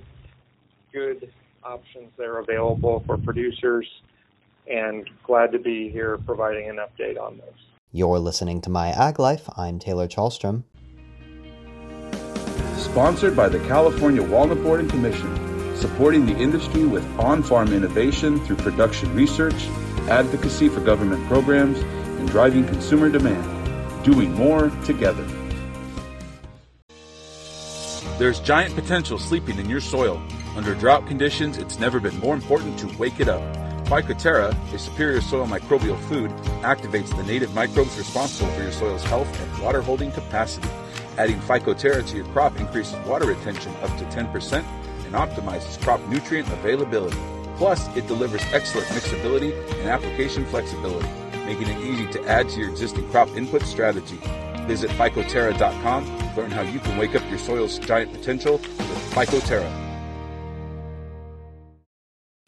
good 0.93 1.31
options 1.63 2.11
there 2.17 2.39
available 2.39 3.03
for 3.07 3.17
producers 3.19 3.89
and 4.71 5.09
glad 5.25 5.53
to 5.53 5.59
be 5.59 5.89
here 5.91 6.19
providing 6.19 6.69
an 6.69 6.77
update 6.77 7.21
on 7.21 7.39
this. 7.39 7.55
You're 7.93 8.19
listening 8.19 8.61
to 8.63 8.71
My 8.71 8.89
Ag 8.89 9.19
Life. 9.19 9.49
I'm 9.57 9.79
Taylor 9.79 10.09
Chalstrom. 10.09 10.65
Sponsored 12.77 13.37
by 13.37 13.49
the 13.49 13.61
California 13.61 14.23
Walnut 14.23 14.63
Board 14.63 14.81
and 14.81 14.91
Commission 14.91 15.44
supporting 15.75 16.27
the 16.27 16.37
industry 16.37 16.85
with 16.85 17.05
on-farm 17.19 17.73
innovation 17.73 18.45
through 18.45 18.57
production 18.57 19.15
research, 19.15 19.69
advocacy 20.09 20.69
for 20.69 20.81
government 20.81 21.27
programs, 21.27 21.79
and 21.79 22.29
driving 22.29 22.67
consumer 22.67 23.11
demand. 23.11 23.45
Doing 24.05 24.33
more 24.35 24.71
together. 24.85 25.27
There's 28.19 28.39
giant 28.41 28.75
potential 28.75 29.19
sleeping 29.19 29.59
in 29.59 29.69
your 29.69 29.81
soil. 29.81 30.23
Under 30.57 30.75
drought 30.75 31.07
conditions, 31.07 31.59
it's 31.59 31.81
never 31.81 31.99
been 31.99 32.17
more 32.21 32.35
important 32.35 32.79
to 32.79 32.87
wake 32.97 33.19
it 33.19 33.29
up. 33.29 33.43
Phycoterra, 33.87 34.55
a 34.73 34.79
superior 34.79 35.21
soil 35.21 35.47
microbial 35.47 36.01
food, 36.09 36.31
activates 36.63 37.15
the 37.15 37.23
native 37.25 37.55
microbes 37.55 37.99
responsible 37.99 38.51
for 38.53 38.63
your 38.63 38.73
soil's 38.73 39.03
health 39.05 39.29
and 39.41 39.63
water 39.63 39.83
holding 39.83 40.13
capacity. 40.13 40.69
Adding 41.19 41.39
Phycoterra 41.41 42.07
to 42.07 42.17
your 42.17 42.25
crop 42.27 42.59
increases 42.59 42.97
water 43.07 43.27
retention 43.27 43.75
up 43.83 43.91
to 43.99 44.05
10% 44.05 44.65
and 45.15 45.31
optimizes 45.31 45.81
crop 45.83 46.01
nutrient 46.09 46.49
availability. 46.49 47.19
Plus, 47.57 47.87
it 47.97 48.07
delivers 48.09 48.43
excellent 48.53 48.87
mixability 48.89 49.53
and 49.81 49.89
application 49.89 50.45
flexibility, 50.47 51.09
making 51.47 51.69
it 51.69 51.79
easy 51.79 52.07
to 52.09 52.25
add 52.27 52.49
to 52.49 52.61
your 52.61 52.71
existing 52.71 53.09
crop 53.11 53.29
input 53.37 53.63
strategy. 53.63 54.19
Visit 54.67 54.91
Phycoterra.com 54.93 56.05
to 56.05 56.35
learn 56.37 56.51
how 56.51 56.63
you 56.63 56.81
can 56.81 56.99
wake 56.99 57.15
up 57.15 57.23
your 57.31 57.39
soil's 57.39 57.79
giant 57.79 58.13
potential 58.13 58.55
with 58.55 59.13
Phycoterra. 59.13 59.84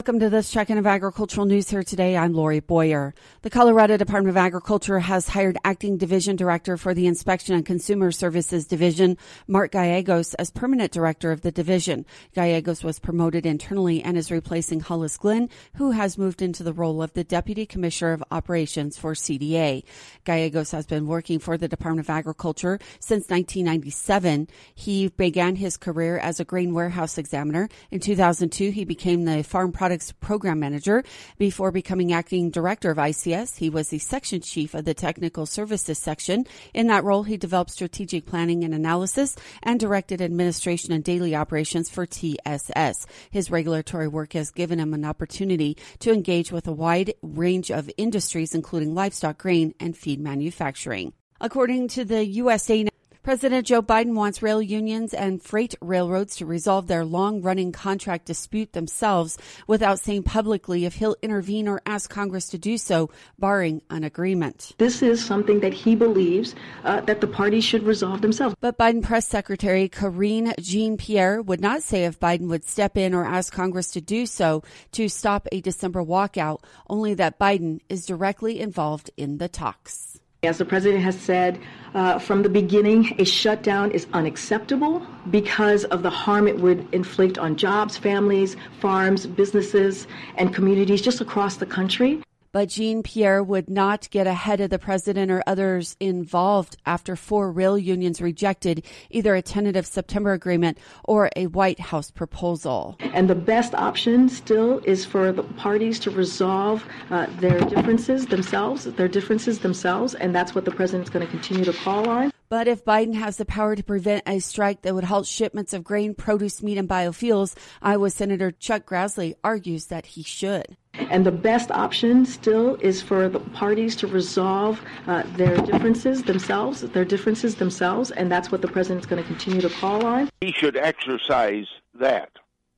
Welcome 0.07 0.21
to 0.21 0.31
this 0.31 0.53
check-in 0.53 0.79
of 0.79 0.87
agricultural 0.87 1.47
news 1.47 1.69
here 1.69 1.83
today. 1.83 2.17
I'm 2.17 2.33
Lori 2.33 2.61
Boyer. 2.61 3.13
The 3.43 3.51
Colorado 3.51 3.97
Department 3.97 4.31
of 4.31 4.37
Agriculture 4.37 5.01
has 5.01 5.27
hired 5.27 5.59
acting 5.65 5.97
division 5.97 6.37
director 6.37 6.77
for 6.77 6.95
the 6.95 7.09
Inspection 7.09 7.57
and 7.57 7.67
Consumer 7.67 8.13
Services 8.13 8.69
Division, 8.69 9.19
Mark 9.49 9.73
Gallegos, 9.73 10.35
as 10.35 10.53
permanent 10.53 10.93
director 10.93 11.33
of 11.33 11.41
the 11.41 11.51
division. 11.51 12.07
Gallegos 12.37 12.85
was 12.85 13.01
promoted 13.01 13.45
internally 13.45 14.01
and 14.01 14.17
is 14.17 14.31
replacing 14.31 14.79
Hollis 14.79 15.17
Glenn, 15.17 15.51
who 15.75 15.91
has 15.91 16.17
moved 16.17 16.41
into 16.41 16.63
the 16.63 16.73
role 16.73 17.03
of 17.03 17.13
the 17.15 17.25
Deputy 17.25 17.67
Commissioner 17.67 18.13
of 18.13 18.23
Operations 18.31 18.97
for 18.97 19.15
CDA. 19.15 19.83
Gallegos 20.23 20.71
has 20.71 20.87
been 20.87 21.09
working 21.09 21.41
for 21.41 21.59
the 21.59 21.67
Department 21.67 22.07
of 22.07 22.11
Agriculture 22.11 22.79
since 23.01 23.29
1997. 23.29 24.47
He 24.73 25.09
began 25.09 25.57
his 25.57 25.77
career 25.77 26.16
as 26.16 26.38
a 26.38 26.45
grain 26.45 26.73
warehouse 26.73 27.19
examiner. 27.19 27.69
In 27.90 27.99
2002, 27.99 28.71
he 28.71 28.85
became 28.85 29.25
the 29.25 29.42
farm 29.42 29.73
product 29.73 29.95
Program 30.20 30.61
Manager. 30.61 31.04
Before 31.38 31.70
becoming 31.70 32.12
acting 32.12 32.50
director 32.50 32.90
of 32.90 32.98
ICS, 32.98 33.59
he 33.59 33.70
was 33.70 33.88
the 33.88 33.98
section 33.98 34.40
chief 34.40 34.74
of 34.74 34.85
the 34.85 34.94
Technical 34.94 35.46
Services 35.46 35.98
section. 35.98 36.44
In 36.74 36.87
that 36.88 37.04
role, 37.04 37.22
he 37.22 37.37
developed 37.37 37.70
strategic 37.70 38.26
planning 38.26 38.64
and 38.64 38.74
analysis 38.74 39.37
and 39.62 39.80
directed 39.80 40.20
administration 40.20 40.92
and 40.92 41.02
daily 41.02 41.35
operations 41.35 41.88
for 41.88 42.06
TSS. 42.06 43.06
His 43.30 43.50
regulatory 43.50 44.09
work 44.09 44.32
has 44.35 44.50
given 44.50 44.78
him 44.78 44.94
an 44.94 45.04
opportunity 45.04 45.76
to 46.00 46.12
engage 46.12 46.52
with 46.52 46.66
a 46.66 46.72
wide 46.72 47.14
range 47.22 47.70
of 47.70 47.90
industries, 47.96 48.54
including 48.54 48.94
livestock, 48.94 49.38
grain, 49.38 49.74
and 49.80 49.96
feed 49.96 50.20
manufacturing. 50.20 51.12
According 51.40 51.88
to 51.88 52.04
the 52.04 52.24
USA 52.24 52.87
President 53.27 53.67
Joe 53.67 53.83
Biden 53.83 54.15
wants 54.15 54.41
rail 54.41 54.62
unions 54.62 55.12
and 55.12 55.43
freight 55.43 55.75
railroads 55.81 56.37
to 56.37 56.47
resolve 56.47 56.87
their 56.87 57.05
long 57.05 57.43
running 57.43 57.73
contract 57.73 58.27
dispute 58.27 58.73
themselves 58.73 59.37
without 59.67 59.99
saying 59.99 60.23
publicly 60.23 60.85
if 60.85 60.95
he'll 60.95 61.17
intervene 61.23 61.67
or 61.67 61.83
ask 61.85 62.09
Congress 62.09 62.47
to 62.51 62.57
do 62.57 62.79
so, 62.79 63.11
barring 63.37 63.83
an 63.91 64.05
agreement. 64.05 64.75
This 64.79 65.03
is 65.03 65.25
something 65.25 65.59
that 65.59 65.75
he 65.75 65.97
believes 65.97 66.55
uh, 66.85 67.01
that 67.01 67.21
the 67.21 67.27
parties 67.27 67.65
should 67.65 67.83
resolve 67.83 68.21
themselves. 68.21 68.55
But 68.61 68.79
Biden 68.79 69.03
Press 69.03 69.27
Secretary 69.27 69.89
Karine 69.89 70.55
Jean 70.61 70.97
Pierre 70.97 71.43
would 71.43 71.61
not 71.61 71.83
say 71.83 72.05
if 72.05 72.21
Biden 72.21 72.47
would 72.47 72.65
step 72.65 72.97
in 72.97 73.12
or 73.12 73.25
ask 73.25 73.53
Congress 73.53 73.91
to 73.91 74.01
do 74.01 74.27
so 74.27 74.62
to 74.93 75.09
stop 75.09 75.49
a 75.51 75.61
December 75.61 76.05
walkout, 76.05 76.61
only 76.89 77.12
that 77.15 77.41
Biden 77.41 77.81
is 77.89 78.07
directly 78.07 78.61
involved 78.61 79.11
in 79.17 79.39
the 79.39 79.49
talks. 79.49 80.21
As 80.42 80.59
the 80.59 80.64
president 80.64 81.03
has 81.03 81.18
said 81.18 81.59
uh, 81.94 82.18
from 82.18 82.42
the 82.42 82.49
beginning, 82.49 83.14
a 83.18 83.25
shutdown 83.25 83.90
is 83.90 84.07
unacceptable 84.12 85.05
because 85.31 85.85
of 85.85 86.03
the 86.03 86.11
harm 86.11 86.46
it 86.46 86.59
would 86.61 86.87
inflict 86.92 87.38
on 87.38 87.57
jobs, 87.57 87.96
families, 87.96 88.57
farms, 88.81 89.27
businesses, 89.27 90.07
and 90.37 90.55
communities 90.55 91.01
just 91.01 91.20
across 91.20 91.57
the 91.57 91.66
country 91.66 92.22
but 92.57 92.71
Jean 92.71 93.03
Pierre 93.03 93.42
would 93.42 93.69
not 93.69 94.09
get 94.09 94.27
ahead 94.27 94.62
of 94.62 94.71
the 94.71 94.79
president 94.79 95.31
or 95.31 95.42
others 95.47 95.95
involved 96.01 96.79
after 96.87 97.14
four 97.14 97.53
rail 97.53 97.77
unions 97.77 98.23
rejected 98.23 98.83
either 99.11 99.35
a 99.35 99.42
tentative 99.42 99.85
September 99.85 100.33
agreement 100.33 100.79
or 101.05 101.29
a 101.37 101.49
White 101.49 101.79
House 101.79 102.11
proposal. 102.11 102.97
And 103.12 103.29
the 103.29 103.35
best 103.35 103.75
option 103.75 104.31
still 104.31 104.79
is 104.87 105.05
for 105.05 105.33
the 105.33 105.42
parties 105.42 105.99
to 106.01 106.11
resolve 106.11 106.83
uh, 107.11 107.27
their 107.40 107.61
differences 107.61 108.25
themselves, 108.25 108.85
their 108.85 109.07
differences 109.07 109.59
themselves, 109.59 110.14
and 110.14 110.35
that's 110.35 110.55
what 110.55 110.64
the 110.64 110.71
president's 110.71 111.11
going 111.11 111.27
to 111.27 111.31
continue 111.31 111.66
to 111.66 111.75
call 111.75 112.09
on. 112.09 112.33
But 112.49 112.69
if 112.69 112.85
Biden 112.85 113.14
has 113.16 113.37
the 113.37 113.45
power 113.45 113.75
to 113.75 113.83
prevent 113.83 114.23
a 114.27 114.38
strike 114.38 114.83
that 114.83 114.95
would 114.95 115.05
halt 115.05 115.27
shipments 115.27 115.75
of 115.75 115.83
grain, 115.85 116.14
produce, 116.14 116.62
meat, 116.62 116.79
and 116.79 116.88
biofuels, 116.88 117.55
Iowa 117.83 118.09
Senator 118.09 118.53
Chuck 118.53 118.87
Grassley 118.87 119.35
argues 119.42 119.87
that 119.87 120.07
he 120.07 120.23
should. 120.23 120.77
And 121.11 121.24
the 121.24 121.32
best 121.32 121.70
option 121.70 122.24
still 122.26 122.76
is 122.76 123.02
for 123.02 123.28
the 123.28 123.40
parties 123.40 123.96
to 123.96 124.06
resolve 124.06 124.80
uh, 125.06 125.22
their 125.37 125.56
differences 125.56 126.22
themselves, 126.22 126.80
their 126.80 127.04
differences 127.04 127.56
themselves, 127.56 128.11
and 128.11 128.30
that's 128.30 128.50
what 128.50 128.62
the 128.62 128.68
president's 128.68 129.06
going 129.06 129.22
to 129.22 129.28
continue 129.28 129.61
to 129.61 129.70
call 129.70 130.04
on. 130.04 130.28
He 130.40 130.52
should 130.52 130.76
exercise 130.76 131.66
that 131.94 132.30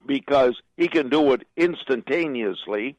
because 0.06 0.60
he 0.76 0.88
can 0.88 1.08
do 1.08 1.32
it 1.32 1.46
instantaneously, 1.56 2.96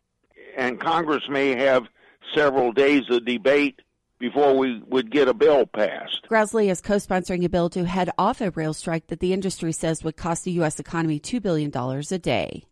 and 0.57 0.79
Congress 0.79 1.23
may 1.29 1.55
have 1.55 1.87
several 2.35 2.71
days 2.71 3.03
of 3.09 3.25
debate 3.25 3.81
before 4.19 4.55
we 4.55 4.81
would 4.87 5.09
get 5.11 5.27
a 5.27 5.33
bill 5.33 5.65
passed. 5.65 6.27
Grassley 6.29 6.69
is 6.69 6.81
co-sponsoring 6.81 7.43
a 7.45 7.49
bill 7.49 7.69
to 7.69 7.85
head 7.85 8.11
off 8.17 8.41
a 8.41 8.51
rail 8.51 8.73
strike 8.73 9.07
that 9.07 9.21
the 9.21 9.33
industry 9.33 9.71
says 9.71 10.03
would 10.03 10.17
cost 10.17 10.43
the 10.43 10.51
U.S. 10.51 10.79
economy 10.79 11.19
$2 11.19 11.41
billion 11.41 11.71
a 11.75 12.19
day. 12.19 12.65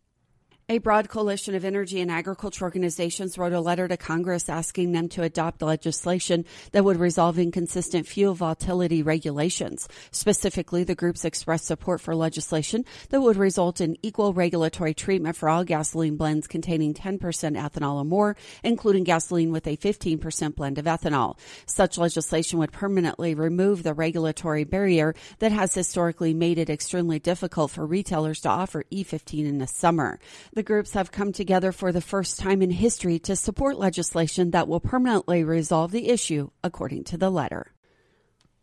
A 0.70 0.76
broad 0.76 1.08
coalition 1.08 1.54
of 1.54 1.64
energy 1.64 1.98
and 1.98 2.10
agriculture 2.10 2.62
organizations 2.62 3.38
wrote 3.38 3.54
a 3.54 3.60
letter 3.60 3.88
to 3.88 3.96
Congress 3.96 4.50
asking 4.50 4.92
them 4.92 5.08
to 5.08 5.22
adopt 5.22 5.62
legislation 5.62 6.44
that 6.72 6.84
would 6.84 6.98
resolve 6.98 7.38
inconsistent 7.38 8.06
fuel 8.06 8.34
volatility 8.34 9.02
regulations. 9.02 9.88
Specifically, 10.10 10.84
the 10.84 10.94
groups 10.94 11.24
expressed 11.24 11.64
support 11.64 12.02
for 12.02 12.14
legislation 12.14 12.84
that 13.08 13.22
would 13.22 13.38
result 13.38 13.80
in 13.80 13.96
equal 14.02 14.34
regulatory 14.34 14.92
treatment 14.92 15.36
for 15.36 15.48
all 15.48 15.64
gasoline 15.64 16.18
blends 16.18 16.46
containing 16.46 16.92
10% 16.92 17.18
ethanol 17.18 18.02
or 18.02 18.04
more, 18.04 18.36
including 18.62 19.04
gasoline 19.04 19.50
with 19.50 19.66
a 19.66 19.78
15% 19.78 20.54
blend 20.54 20.76
of 20.76 20.84
ethanol. 20.84 21.38
Such 21.64 21.96
legislation 21.96 22.58
would 22.58 22.72
permanently 22.72 23.34
remove 23.34 23.84
the 23.84 23.94
regulatory 23.94 24.64
barrier 24.64 25.14
that 25.38 25.50
has 25.50 25.72
historically 25.72 26.34
made 26.34 26.58
it 26.58 26.68
extremely 26.68 27.18
difficult 27.18 27.70
for 27.70 27.86
retailers 27.86 28.42
to 28.42 28.50
offer 28.50 28.84
E15 28.92 29.46
in 29.46 29.56
the 29.56 29.66
summer. 29.66 30.20
The 30.58 30.64
groups 30.64 30.94
have 30.94 31.12
come 31.12 31.30
together 31.30 31.70
for 31.70 31.92
the 31.92 32.00
first 32.00 32.40
time 32.40 32.62
in 32.62 32.70
history 32.70 33.20
to 33.20 33.36
support 33.36 33.78
legislation 33.78 34.50
that 34.50 34.66
will 34.66 34.80
permanently 34.80 35.44
resolve 35.44 35.92
the 35.92 36.08
issue, 36.08 36.50
according 36.64 37.04
to 37.04 37.16
the 37.16 37.30
letter. 37.30 37.70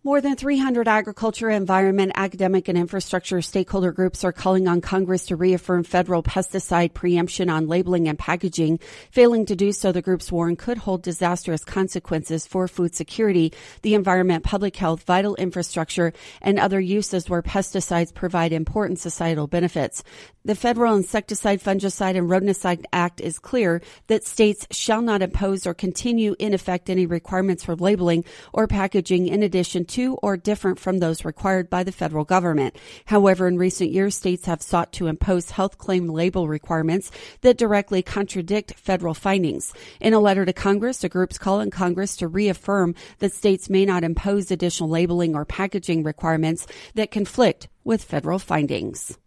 More 0.05 0.21
than 0.21 0.35
300 0.35 0.87
agriculture, 0.87 1.49
environment, 1.49 2.11
academic, 2.13 2.67
and 2.67 2.77
infrastructure 2.77 3.41
stakeholder 3.41 3.91
groups 3.91 4.23
are 4.23 4.31
calling 4.31 4.67
on 4.67 4.79
Congress 4.79 5.25
to 5.25 5.35
reaffirm 5.35 5.83
federal 5.83 6.21
pesticide 6.21 6.93
preemption 6.93 7.49
on 7.49 7.67
labeling 7.67 8.07
and 8.07 8.19
packaging. 8.19 8.79
Failing 9.09 9.47
to 9.47 9.55
do 9.55 9.71
so, 9.71 9.91
the 9.91 10.03
groups 10.03 10.31
warn 10.31 10.57
could 10.57 10.77
hold 10.77 11.01
disastrous 11.01 11.63
consequences 11.63 12.45
for 12.45 12.67
food 12.67 12.93
security, 12.93 13.51
the 13.81 13.95
environment, 13.95 14.43
public 14.43 14.75
health, 14.75 15.01
vital 15.05 15.33
infrastructure, 15.37 16.13
and 16.39 16.59
other 16.59 16.79
uses 16.79 17.27
where 17.27 17.41
pesticides 17.41 18.13
provide 18.13 18.53
important 18.53 18.99
societal 18.99 19.47
benefits. 19.47 20.03
The 20.43 20.53
Federal 20.53 20.93
Insecticide, 20.93 21.63
Fungicide, 21.63 22.15
and 22.15 22.29
Rodenticide 22.29 22.85
Act 22.93 23.19
is 23.19 23.39
clear 23.39 23.81
that 24.05 24.23
states 24.23 24.67
shall 24.69 25.01
not 25.01 25.23
impose 25.23 25.65
or 25.65 25.73
continue 25.73 26.35
in 26.37 26.53
effect 26.53 26.91
any 26.91 27.07
requirements 27.07 27.63
for 27.63 27.75
labeling 27.75 28.23
or 28.53 28.67
packaging 28.67 29.27
in 29.27 29.41
addition 29.41 29.85
to 29.85 29.94
or 30.21 30.37
different 30.37 30.79
from 30.79 30.99
those 30.99 31.25
required 31.25 31.69
by 31.69 31.83
the 31.83 31.91
federal 31.91 32.25
government. 32.25 32.75
However, 33.05 33.47
in 33.47 33.57
recent 33.57 33.91
years, 33.91 34.15
states 34.15 34.45
have 34.45 34.61
sought 34.61 34.91
to 34.93 35.07
impose 35.07 35.51
health 35.51 35.77
claim 35.77 36.07
label 36.07 36.47
requirements 36.47 37.11
that 37.41 37.57
directly 37.57 38.01
contradict 38.01 38.73
federal 38.75 39.13
findings. 39.13 39.73
In 39.99 40.13
a 40.13 40.19
letter 40.19 40.45
to 40.45 40.53
Congress, 40.53 40.99
the 40.99 41.09
groups 41.09 41.37
call 41.37 41.61
on 41.61 41.71
Congress 41.71 42.15
to 42.17 42.27
reaffirm 42.27 42.95
that 43.19 43.33
states 43.33 43.69
may 43.69 43.85
not 43.85 44.03
impose 44.03 44.51
additional 44.51 44.89
labeling 44.89 45.35
or 45.35 45.45
packaging 45.45 46.03
requirements 46.03 46.67
that 46.93 47.11
conflict 47.11 47.67
with 47.83 48.03
federal 48.03 48.39
findings. 48.39 49.17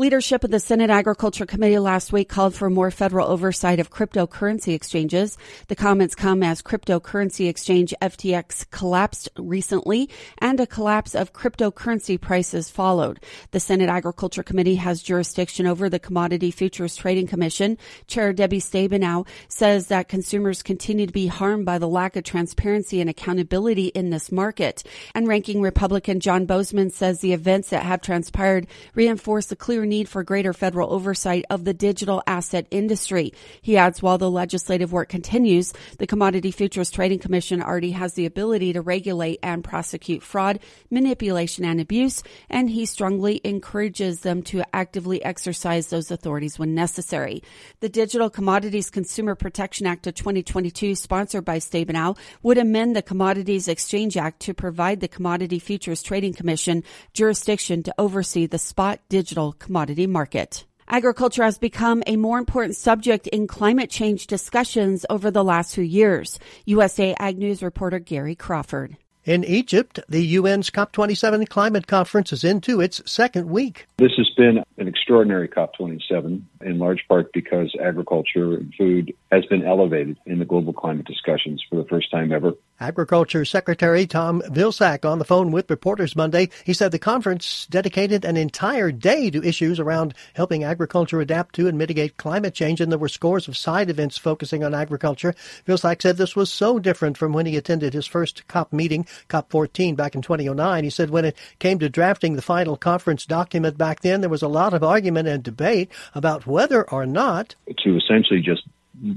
Leadership 0.00 0.44
of 0.44 0.50
the 0.50 0.58
Senate 0.58 0.88
Agriculture 0.88 1.44
Committee 1.44 1.78
last 1.78 2.10
week 2.10 2.30
called 2.30 2.54
for 2.54 2.70
more 2.70 2.90
federal 2.90 3.28
oversight 3.28 3.78
of 3.78 3.90
cryptocurrency 3.90 4.72
exchanges. 4.72 5.36
The 5.68 5.76
comments 5.76 6.14
come 6.14 6.42
as 6.42 6.62
cryptocurrency 6.62 7.50
exchange 7.50 7.92
FTX 8.00 8.70
collapsed 8.70 9.28
recently 9.36 10.08
and 10.38 10.58
a 10.58 10.66
collapse 10.66 11.14
of 11.14 11.34
cryptocurrency 11.34 12.18
prices 12.18 12.70
followed. 12.70 13.20
The 13.50 13.60
Senate 13.60 13.90
Agriculture 13.90 14.42
Committee 14.42 14.76
has 14.76 15.02
jurisdiction 15.02 15.66
over 15.66 15.90
the 15.90 15.98
Commodity 15.98 16.50
Futures 16.50 16.96
Trading 16.96 17.26
Commission. 17.26 17.76
Chair 18.06 18.32
Debbie 18.32 18.60
Stabenow 18.60 19.28
says 19.48 19.88
that 19.88 20.08
consumers 20.08 20.62
continue 20.62 21.08
to 21.08 21.12
be 21.12 21.26
harmed 21.26 21.66
by 21.66 21.76
the 21.76 21.86
lack 21.86 22.16
of 22.16 22.24
transparency 22.24 23.02
and 23.02 23.10
accountability 23.10 23.88
in 23.88 24.08
this 24.08 24.32
market. 24.32 24.82
And 25.14 25.28
ranking 25.28 25.60
Republican 25.60 26.20
John 26.20 26.46
Boozman 26.46 26.90
says 26.90 27.20
the 27.20 27.34
events 27.34 27.68
that 27.68 27.82
have 27.82 28.00
transpired 28.00 28.66
reinforce 28.94 29.44
the 29.44 29.56
clear 29.56 29.89
need 29.90 30.08
for 30.08 30.22
greater 30.22 30.54
federal 30.54 30.90
oversight 30.90 31.44
of 31.50 31.64
the 31.64 31.74
digital 31.74 32.22
asset 32.26 32.66
industry. 32.70 33.34
He 33.60 33.76
adds 33.76 34.00
while 34.00 34.16
the 34.16 34.30
legislative 34.30 34.90
work 34.90 35.10
continues, 35.10 35.74
the 35.98 36.06
Commodity 36.06 36.50
Futures 36.50 36.90
Trading 36.90 37.18
Commission 37.18 37.60
already 37.60 37.90
has 37.90 38.14
the 38.14 38.24
ability 38.24 38.72
to 38.72 38.80
regulate 38.80 39.38
and 39.42 39.62
prosecute 39.62 40.22
fraud, 40.22 40.60
manipulation, 40.90 41.66
and 41.66 41.78
abuse, 41.78 42.22
and 42.48 42.70
he 42.70 42.86
strongly 42.86 43.42
encourages 43.44 44.20
them 44.20 44.42
to 44.44 44.62
actively 44.74 45.22
exercise 45.22 45.88
those 45.88 46.10
authorities 46.10 46.58
when 46.58 46.74
necessary. 46.74 47.42
The 47.80 47.88
Digital 47.90 48.30
Commodities 48.30 48.88
Consumer 48.88 49.34
Protection 49.34 49.86
Act 49.86 50.06
of 50.06 50.14
2022, 50.14 50.94
sponsored 50.94 51.44
by 51.44 51.58
Stabenow, 51.58 52.16
would 52.42 52.56
amend 52.56 52.94
the 52.94 53.02
Commodities 53.02 53.68
Exchange 53.68 54.16
Act 54.16 54.40
to 54.40 54.54
provide 54.54 55.00
the 55.00 55.08
Commodity 55.08 55.58
Futures 55.58 56.02
Trading 56.02 56.32
Commission 56.32 56.84
jurisdiction 57.12 57.82
to 57.82 57.94
oversee 57.98 58.46
the 58.46 58.58
spot 58.58 59.00
digital 59.08 59.52
commodity 59.70 60.08
market. 60.08 60.64
Agriculture 60.88 61.44
has 61.44 61.56
become 61.56 62.02
a 62.08 62.16
more 62.16 62.38
important 62.38 62.74
subject 62.74 63.28
in 63.28 63.46
climate 63.46 63.88
change 63.88 64.26
discussions 64.26 65.06
over 65.08 65.30
the 65.30 65.44
last 65.44 65.76
few 65.76 65.84
years. 65.84 66.40
USA 66.64 67.14
Ag 67.20 67.38
News 67.38 67.62
reporter 67.62 68.00
Gary 68.00 68.34
Crawford. 68.34 68.96
In 69.26 69.44
Egypt, 69.44 70.00
the 70.08 70.36
UN's 70.36 70.70
COP27 70.70 71.46
climate 71.50 71.86
conference 71.86 72.32
is 72.32 72.42
into 72.42 72.80
its 72.80 73.02
second 73.04 73.50
week. 73.50 73.86
This 73.98 74.12
has 74.16 74.30
been 74.34 74.64
an 74.78 74.88
extraordinary 74.88 75.46
COP27, 75.46 76.40
in 76.62 76.78
large 76.78 77.06
part 77.06 77.30
because 77.34 77.70
agriculture 77.78 78.54
and 78.54 78.72
food 78.76 79.12
has 79.30 79.44
been 79.44 79.62
elevated 79.62 80.16
in 80.24 80.38
the 80.38 80.46
global 80.46 80.72
climate 80.72 81.04
discussions 81.04 81.62
for 81.68 81.76
the 81.76 81.84
first 81.84 82.10
time 82.10 82.32
ever. 82.32 82.54
Agriculture 82.80 83.44
Secretary 83.44 84.06
Tom 84.06 84.40
Vilsack 84.46 85.04
on 85.04 85.18
the 85.18 85.24
phone 85.26 85.52
with 85.52 85.68
reporters 85.68 86.16
Monday. 86.16 86.48
He 86.64 86.72
said 86.72 86.90
the 86.90 86.98
conference 86.98 87.66
dedicated 87.68 88.24
an 88.24 88.38
entire 88.38 88.90
day 88.90 89.28
to 89.28 89.46
issues 89.46 89.78
around 89.78 90.14
helping 90.32 90.64
agriculture 90.64 91.20
adapt 91.20 91.54
to 91.56 91.68
and 91.68 91.76
mitigate 91.76 92.16
climate 92.16 92.54
change, 92.54 92.80
and 92.80 92.90
there 92.90 92.98
were 92.98 93.08
scores 93.08 93.48
of 93.48 93.56
side 93.56 93.90
events 93.90 94.16
focusing 94.16 94.64
on 94.64 94.72
agriculture. 94.72 95.34
Vilsack 95.66 96.00
said 96.00 96.16
this 96.16 96.34
was 96.34 96.50
so 96.50 96.78
different 96.78 97.18
from 97.18 97.34
when 97.34 97.44
he 97.44 97.58
attended 97.58 97.92
his 97.92 98.06
first 98.06 98.48
COP 98.48 98.72
meeting, 98.72 99.06
COP14, 99.28 99.96
back 99.96 100.14
in 100.14 100.22
2009. 100.22 100.84
He 100.84 100.90
said 100.90 101.10
when 101.10 101.24
it 101.24 101.36
came 101.58 101.78
to 101.78 101.88
drafting 101.88 102.36
the 102.36 102.42
final 102.42 102.76
conference 102.76 103.26
document 103.26 103.78
back 103.78 104.00
then, 104.00 104.20
there 104.20 104.30
was 104.30 104.42
a 104.42 104.48
lot 104.48 104.74
of 104.74 104.82
argument 104.82 105.28
and 105.28 105.42
debate 105.42 105.90
about 106.14 106.46
whether 106.46 106.88
or 106.90 107.06
not 107.06 107.54
to 107.84 107.96
essentially 107.96 108.40
just 108.40 108.62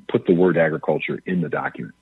put 0.08 0.26
the 0.26 0.34
word 0.34 0.58
agriculture 0.58 1.20
in 1.26 1.42
the 1.42 1.50
document, 1.50 1.96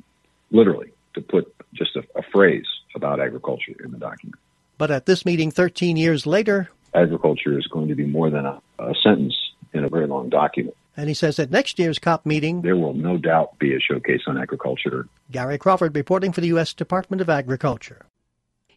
literally 0.52 0.92
to 1.14 1.22
put 1.22 1.54
just 1.74 1.96
a, 1.96 2.04
a 2.16 2.24
phrase 2.32 2.66
about 2.96 3.20
agriculture 3.20 3.74
in 3.84 3.92
the 3.92 3.98
document. 3.98 4.40
But 4.78 4.92
at 4.92 5.06
this 5.06 5.26
meeting 5.26 5.52
13 5.52 5.98
years 5.98 6.26
later, 6.26 6.70
agriculture 6.94 7.58
is 7.58 7.68
going 7.68 7.88
to 7.90 7.96
be 7.96 8.06
more 8.06 8.30
than 8.30 8.46
a, 8.46 8.62
a 8.80 8.94
sentence 9.04 9.36
in 9.74 9.84
a 9.84 9.90
very 9.90 10.08
long 10.08 10.30
document. 10.30 10.76
And 10.98 11.08
he 11.08 11.14
says 11.14 11.40
at 11.40 11.52
next 11.52 11.80
year's 11.80 12.00
COP 12.00 12.26
meeting, 12.26 12.62
there 12.62 12.76
will 12.76 12.94
no 12.94 13.18
doubt 13.18 13.58
be 13.60 13.76
a 13.76 13.80
showcase 13.80 14.22
on 14.28 14.38
agriculture. 14.38 15.08
Gary 15.32 15.58
Crawford 15.58 15.96
reporting 15.96 16.32
for 16.32 16.42
the 16.42 16.48
U.S. 16.48 16.74
Department 16.74 17.22
of 17.22 17.30
Agriculture. 17.30 18.06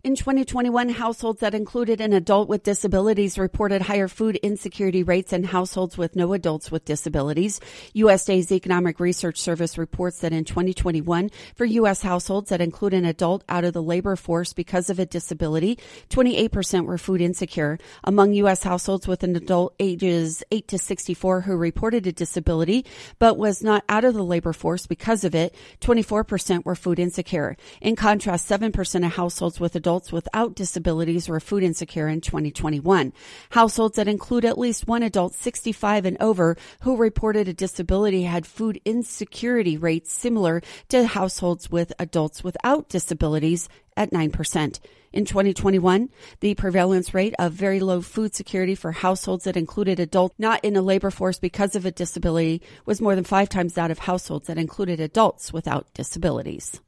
In 0.04 0.16
2021, 0.16 0.90
households 0.90 1.40
that 1.40 1.54
included 1.54 2.02
an 2.02 2.12
adult 2.12 2.46
with 2.46 2.62
disabilities 2.62 3.38
reported 3.38 3.80
higher 3.80 4.06
food 4.06 4.36
insecurity 4.36 5.02
rates 5.02 5.30
than 5.30 5.44
households 5.44 5.96
with 5.96 6.14
no 6.14 6.34
adults 6.34 6.70
with 6.70 6.84
disabilities. 6.84 7.58
USDA's 7.94 8.52
Economic 8.52 9.00
Research 9.00 9.40
Service 9.40 9.78
reports 9.78 10.18
that 10.18 10.34
in 10.34 10.44
2021, 10.44 11.30
for 11.56 11.64
U.S. 11.64 12.02
households 12.02 12.50
that 12.50 12.60
include 12.60 12.92
an 12.92 13.06
adult 13.06 13.44
out 13.48 13.64
of 13.64 13.72
the 13.72 13.82
labor 13.82 14.14
force 14.14 14.52
because 14.52 14.90
of 14.90 14.98
a 14.98 15.06
disability, 15.06 15.78
28% 16.10 16.84
were 16.84 16.98
food 16.98 17.22
insecure. 17.22 17.78
Among 18.04 18.34
U.S. 18.34 18.62
households 18.62 19.08
with 19.08 19.22
an 19.22 19.34
adult 19.34 19.74
ages 19.80 20.44
8 20.50 20.68
to 20.68 20.76
64 20.76 21.40
who 21.40 21.56
reported 21.56 22.06
a 22.06 22.12
disability 22.12 22.84
but 23.18 23.38
was 23.38 23.62
not 23.62 23.84
out 23.88 24.04
of 24.04 24.12
the 24.12 24.22
labor 24.22 24.52
force 24.52 24.86
because 24.86 25.24
of 25.24 25.34
it, 25.34 25.54
24% 25.80 26.66
were 26.66 26.74
food 26.74 26.98
insecure. 26.98 27.56
In 27.80 27.96
contrast, 27.96 28.50
7% 28.50 29.06
of 29.06 29.12
households 29.14 29.58
with 29.58 29.74
adult 29.74 29.93
adults 29.94 30.10
without 30.10 30.56
disabilities 30.56 31.28
were 31.28 31.38
food 31.38 31.62
insecure 31.62 32.08
in 32.08 32.20
2021. 32.20 33.12
Households 33.50 33.94
that 33.94 34.08
include 34.08 34.44
at 34.44 34.58
least 34.58 34.88
one 34.88 35.04
adult 35.04 35.34
65 35.34 36.04
and 36.04 36.16
over 36.20 36.56
who 36.80 36.96
reported 36.96 37.46
a 37.46 37.52
disability 37.52 38.24
had 38.24 38.44
food 38.44 38.80
insecurity 38.84 39.76
rates 39.76 40.12
similar 40.12 40.62
to 40.88 41.06
households 41.06 41.70
with 41.70 41.92
adults 42.00 42.42
without 42.42 42.88
disabilities 42.88 43.68
at 43.96 44.10
9%. 44.10 44.80
In 45.12 45.24
2021, 45.24 46.08
the 46.40 46.56
prevalence 46.56 47.14
rate 47.14 47.36
of 47.38 47.52
very 47.52 47.78
low 47.78 48.00
food 48.00 48.34
security 48.34 48.74
for 48.74 48.90
households 48.90 49.44
that 49.44 49.56
included 49.56 50.00
adults 50.00 50.34
not 50.38 50.58
in 50.64 50.74
a 50.74 50.82
labor 50.82 51.12
force 51.12 51.38
because 51.38 51.76
of 51.76 51.86
a 51.86 51.92
disability 51.92 52.62
was 52.84 53.00
more 53.00 53.14
than 53.14 53.22
five 53.22 53.48
times 53.48 53.74
that 53.74 53.92
of 53.92 54.00
households 54.00 54.48
that 54.48 54.58
included 54.58 54.98
adults 54.98 55.52
without 55.52 55.86
disabilities. 55.94 56.80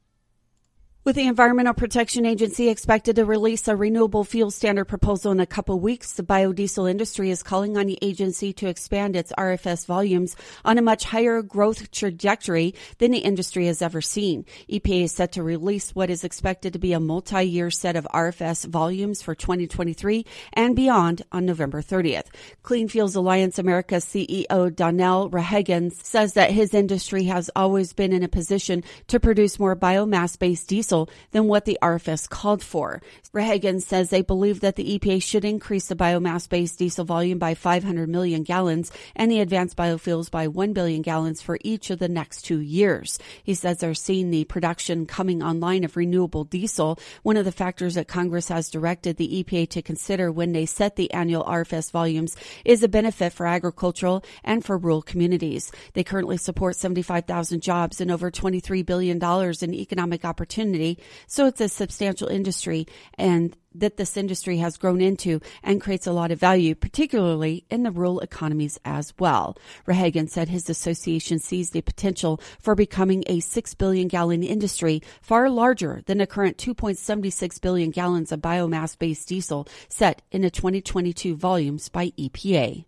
With 1.07 1.15
the 1.15 1.27
Environmental 1.27 1.73
Protection 1.73 2.25
Agency 2.25 2.67
expected 2.67 3.15
to 3.15 3.23
release 3.23 3.69
a 3.69 3.77
renewable 3.77 4.25
fuel 4.25 4.51
standard 4.51 4.89
proposal 4.89 5.31
in 5.31 5.39
a 5.39 5.45
couple 5.45 5.79
weeks, 5.79 6.11
the 6.11 6.21
biodiesel 6.21 6.91
industry 6.91 7.29
is 7.29 7.43
calling 7.43 7.77
on 7.77 7.85
the 7.85 7.97
agency 8.01 8.51
to 8.51 8.67
expand 8.67 9.15
its 9.15 9.31
RFS 9.37 9.85
volumes 9.85 10.35
on 10.65 10.77
a 10.77 10.81
much 10.81 11.05
higher 11.05 11.41
growth 11.41 11.91
trajectory 11.91 12.75
than 12.97 13.11
the 13.11 13.19
industry 13.19 13.67
has 13.67 13.81
ever 13.81 14.01
seen. 14.01 14.43
EPA 14.69 15.03
is 15.03 15.13
set 15.13 15.31
to 15.31 15.43
release 15.43 15.95
what 15.95 16.09
is 16.09 16.25
expected 16.25 16.73
to 16.73 16.79
be 16.79 16.91
a 16.91 16.99
multi-year 16.99 17.71
set 17.71 17.95
of 17.95 18.05
RFS 18.13 18.65
volumes 18.65 19.21
for 19.21 19.33
2023 19.33 20.25
and 20.51 20.75
beyond 20.75 21.21
on 21.31 21.45
November 21.45 21.81
30th. 21.81 22.25
Clean 22.63 22.89
Fuels 22.89 23.15
Alliance 23.15 23.57
America 23.57 23.95
CEO 23.95 24.75
Donnell 24.75 25.29
Rehagen 25.29 25.89
says 25.93 26.33
that 26.33 26.51
his 26.51 26.73
industry 26.73 27.23
has 27.23 27.49
always 27.55 27.93
been 27.93 28.11
in 28.11 28.23
a 28.23 28.27
position 28.27 28.83
to 29.07 29.21
produce 29.21 29.57
more 29.57 29.73
biomass-based 29.73 30.67
diesel 30.67 30.96
than 31.31 31.47
what 31.47 31.65
the 31.65 31.77
RFS 31.81 32.27
called 32.27 32.63
for. 32.63 33.01
Rehagen 33.33 33.81
says 33.81 34.09
they 34.09 34.23
believe 34.23 34.61
that 34.61 34.75
the 34.75 34.97
EPA 34.97 35.21
should 35.21 35.45
increase 35.45 35.87
the 35.87 35.95
biomass 35.95 36.49
based 36.49 36.79
diesel 36.79 37.05
volume 37.05 37.37
by 37.37 37.53
500 37.53 38.09
million 38.09 38.43
gallons 38.43 38.91
and 39.15 39.29
the 39.29 39.41
advanced 39.41 39.77
biofuels 39.77 40.31
by 40.31 40.47
1 40.47 40.73
billion 40.73 41.01
gallons 41.01 41.41
for 41.41 41.59
each 41.61 41.89
of 41.89 41.99
the 41.99 42.07
next 42.07 42.43
two 42.43 42.59
years. 42.59 43.19
He 43.43 43.53
says 43.53 43.77
they're 43.77 43.93
seeing 43.93 44.31
the 44.31 44.45
production 44.45 45.05
coming 45.05 45.43
online 45.43 45.83
of 45.83 45.97
renewable 45.97 46.45
diesel, 46.45 46.97
one 47.23 47.37
of 47.37 47.45
the 47.45 47.51
factors 47.51 47.95
that 47.95 48.07
Congress 48.07 48.47
has 48.47 48.69
directed 48.69 49.17
the 49.17 49.43
EPA 49.43 49.69
to 49.69 49.81
consider 49.81 50.31
when 50.31 50.53
they 50.53 50.65
set 50.65 50.95
the 50.95 51.11
annual 51.11 51.43
RFS 51.43 51.91
volumes 51.91 52.35
is 52.63 52.81
a 52.81 52.87
benefit 52.87 53.33
for 53.33 53.45
agricultural 53.45 54.23
and 54.43 54.63
for 54.63 54.77
rural 54.77 55.01
communities. 55.01 55.71
They 55.93 56.03
currently 56.03 56.37
support 56.37 56.75
75,000 56.75 57.61
jobs 57.61 57.99
and 57.99 58.09
over 58.09 58.31
$23 58.31 58.85
billion 58.85 59.21
in 59.61 59.73
economic 59.73 60.23
opportunity, 60.23 60.86
so 61.27 61.47
it's 61.47 61.61
a 61.61 61.67
substantial 61.67 62.27
industry 62.27 62.87
and 63.17 63.57
that 63.73 63.97
this 63.97 64.17
industry 64.17 64.57
has 64.57 64.77
grown 64.77 65.01
into 65.01 65.39
and 65.63 65.81
creates 65.81 66.07
a 66.07 66.11
lot 66.11 66.31
of 66.31 66.39
value, 66.39 66.73
particularly 66.75 67.65
in 67.69 67.83
the 67.83 67.91
rural 67.91 68.19
economies 68.21 68.79
as 68.85 69.13
well. 69.19 69.57
Rehagen 69.87 70.29
said 70.29 70.49
his 70.49 70.69
association 70.69 71.39
sees 71.39 71.69
the 71.69 71.81
potential 71.81 72.41
for 72.59 72.75
becoming 72.75 73.23
a 73.27 73.39
6 73.39 73.73
billion 73.75 74.07
gallon 74.07 74.43
industry, 74.43 75.01
far 75.21 75.49
larger 75.49 76.01
than 76.05 76.17
the 76.17 76.27
current 76.27 76.57
2.76 76.57 77.61
billion 77.61 77.91
gallons 77.91 78.31
of 78.31 78.39
biomass 78.39 78.97
based 78.97 79.27
diesel 79.27 79.67
set 79.89 80.21
in 80.31 80.41
the 80.41 80.49
2022 80.49 81.35
volumes 81.35 81.89
by 81.89 82.09
EPA. 82.11 82.85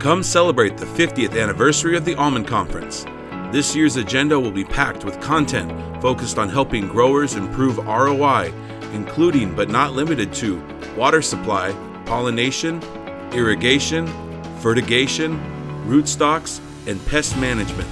Come 0.00 0.22
celebrate 0.22 0.78
the 0.78 0.86
50th 0.86 1.40
anniversary 1.40 1.94
of 1.94 2.06
the 2.06 2.14
Almond 2.14 2.46
Conference. 2.46 3.04
This 3.52 3.74
year's 3.74 3.96
agenda 3.96 4.38
will 4.38 4.52
be 4.52 4.64
packed 4.64 5.04
with 5.04 5.20
content 5.20 5.72
focused 6.00 6.38
on 6.38 6.48
helping 6.48 6.86
growers 6.86 7.34
improve 7.34 7.78
ROI, 7.78 8.52
including 8.92 9.56
but 9.56 9.68
not 9.68 9.92
limited 9.92 10.32
to 10.34 10.62
water 10.96 11.20
supply, 11.20 11.72
pollination, 12.06 12.80
irrigation, 13.32 14.06
fertigation, 14.60 15.36
rootstocks, 15.86 16.60
and 16.86 17.04
pest 17.06 17.36
management. 17.38 17.88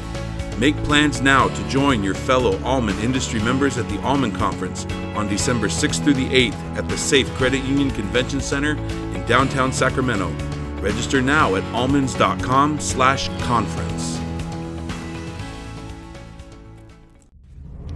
Make 0.61 0.77
plans 0.85 1.21
now 1.21 1.49
to 1.49 1.68
join 1.68 2.05
your 2.05 2.14
fellow 2.14 2.57
almond 2.62 3.01
industry 3.01 3.40
members 3.40 3.79
at 3.79 3.88
the 3.88 4.01
Almond 4.03 4.37
Conference 4.37 4.87
on 5.16 5.27
December 5.29 5.66
6th 5.66 6.05
through 6.05 6.14
the 6.14 6.29
8th 6.29 6.55
at 6.77 6.88
the 6.88 6.97
Safe 6.97 7.29
Credit 7.35 7.64
Union 7.64 7.90
Convention 7.90 8.40
Center 8.40 8.77
in 8.77 9.27
downtown 9.27 9.73
Sacramento. 9.73 10.31
Register 10.81 11.21
now 11.21 11.57
at 11.57 11.64
almonds.com/conference. 11.75 14.18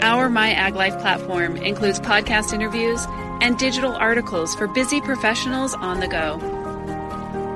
Our 0.00 0.30
My 0.30 0.52
Ag 0.52 0.76
Life 0.76 0.98
platform 1.00 1.56
includes 1.56 2.00
podcast 2.00 2.54
interviews 2.54 3.04
and 3.42 3.58
digital 3.58 3.92
articles 3.92 4.54
for 4.54 4.66
busy 4.66 5.00
professionals 5.00 5.74
on 5.74 6.00
the 6.00 6.08
go. 6.08 6.38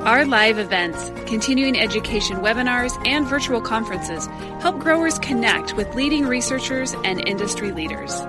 Our 0.05 0.27
live 0.27 0.59
events, 0.59 1.11
continuing 1.27 1.79
education 1.79 2.39
webinars, 2.39 3.01
and 3.07 3.27
virtual 3.27 3.63
conferences 3.63 4.27
help 4.61 4.79
growers 4.79 5.19
connect 5.19 5.75
with 5.75 5.95
leading 5.95 6.27
researchers 6.27 6.95
and 7.05 7.27
industry 7.27 7.73
leaders. 7.73 8.21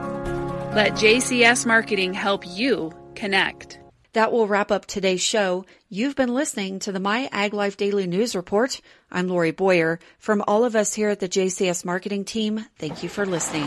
Let 0.73 0.93
JCS 0.93 1.65
Marketing 1.65 2.13
help 2.13 2.45
you 2.47 2.93
connect. 3.15 3.79
That 4.13 4.31
will 4.31 4.47
wrap 4.47 4.71
up 4.71 4.85
today's 4.85 5.21
show. 5.21 5.65
You've 5.89 6.15
been 6.15 6.33
listening 6.33 6.79
to 6.79 6.93
the 6.93 7.01
My 7.01 7.27
Ag 7.33 7.53
Life 7.53 7.75
Daily 7.75 8.07
News 8.07 8.33
Report. 8.33 8.79
I'm 9.15 9.29
Lori 9.29 9.51
Boyer. 9.51 9.99
From 10.19 10.43
all 10.45 10.65
of 10.65 10.75
us 10.75 10.93
here 10.93 11.07
at 11.07 11.21
the 11.21 11.29
JCS 11.29 11.85
Marketing 11.85 12.25
Team, 12.25 12.65
thank 12.77 13.01
you 13.01 13.07
for 13.07 13.25
listening. 13.25 13.65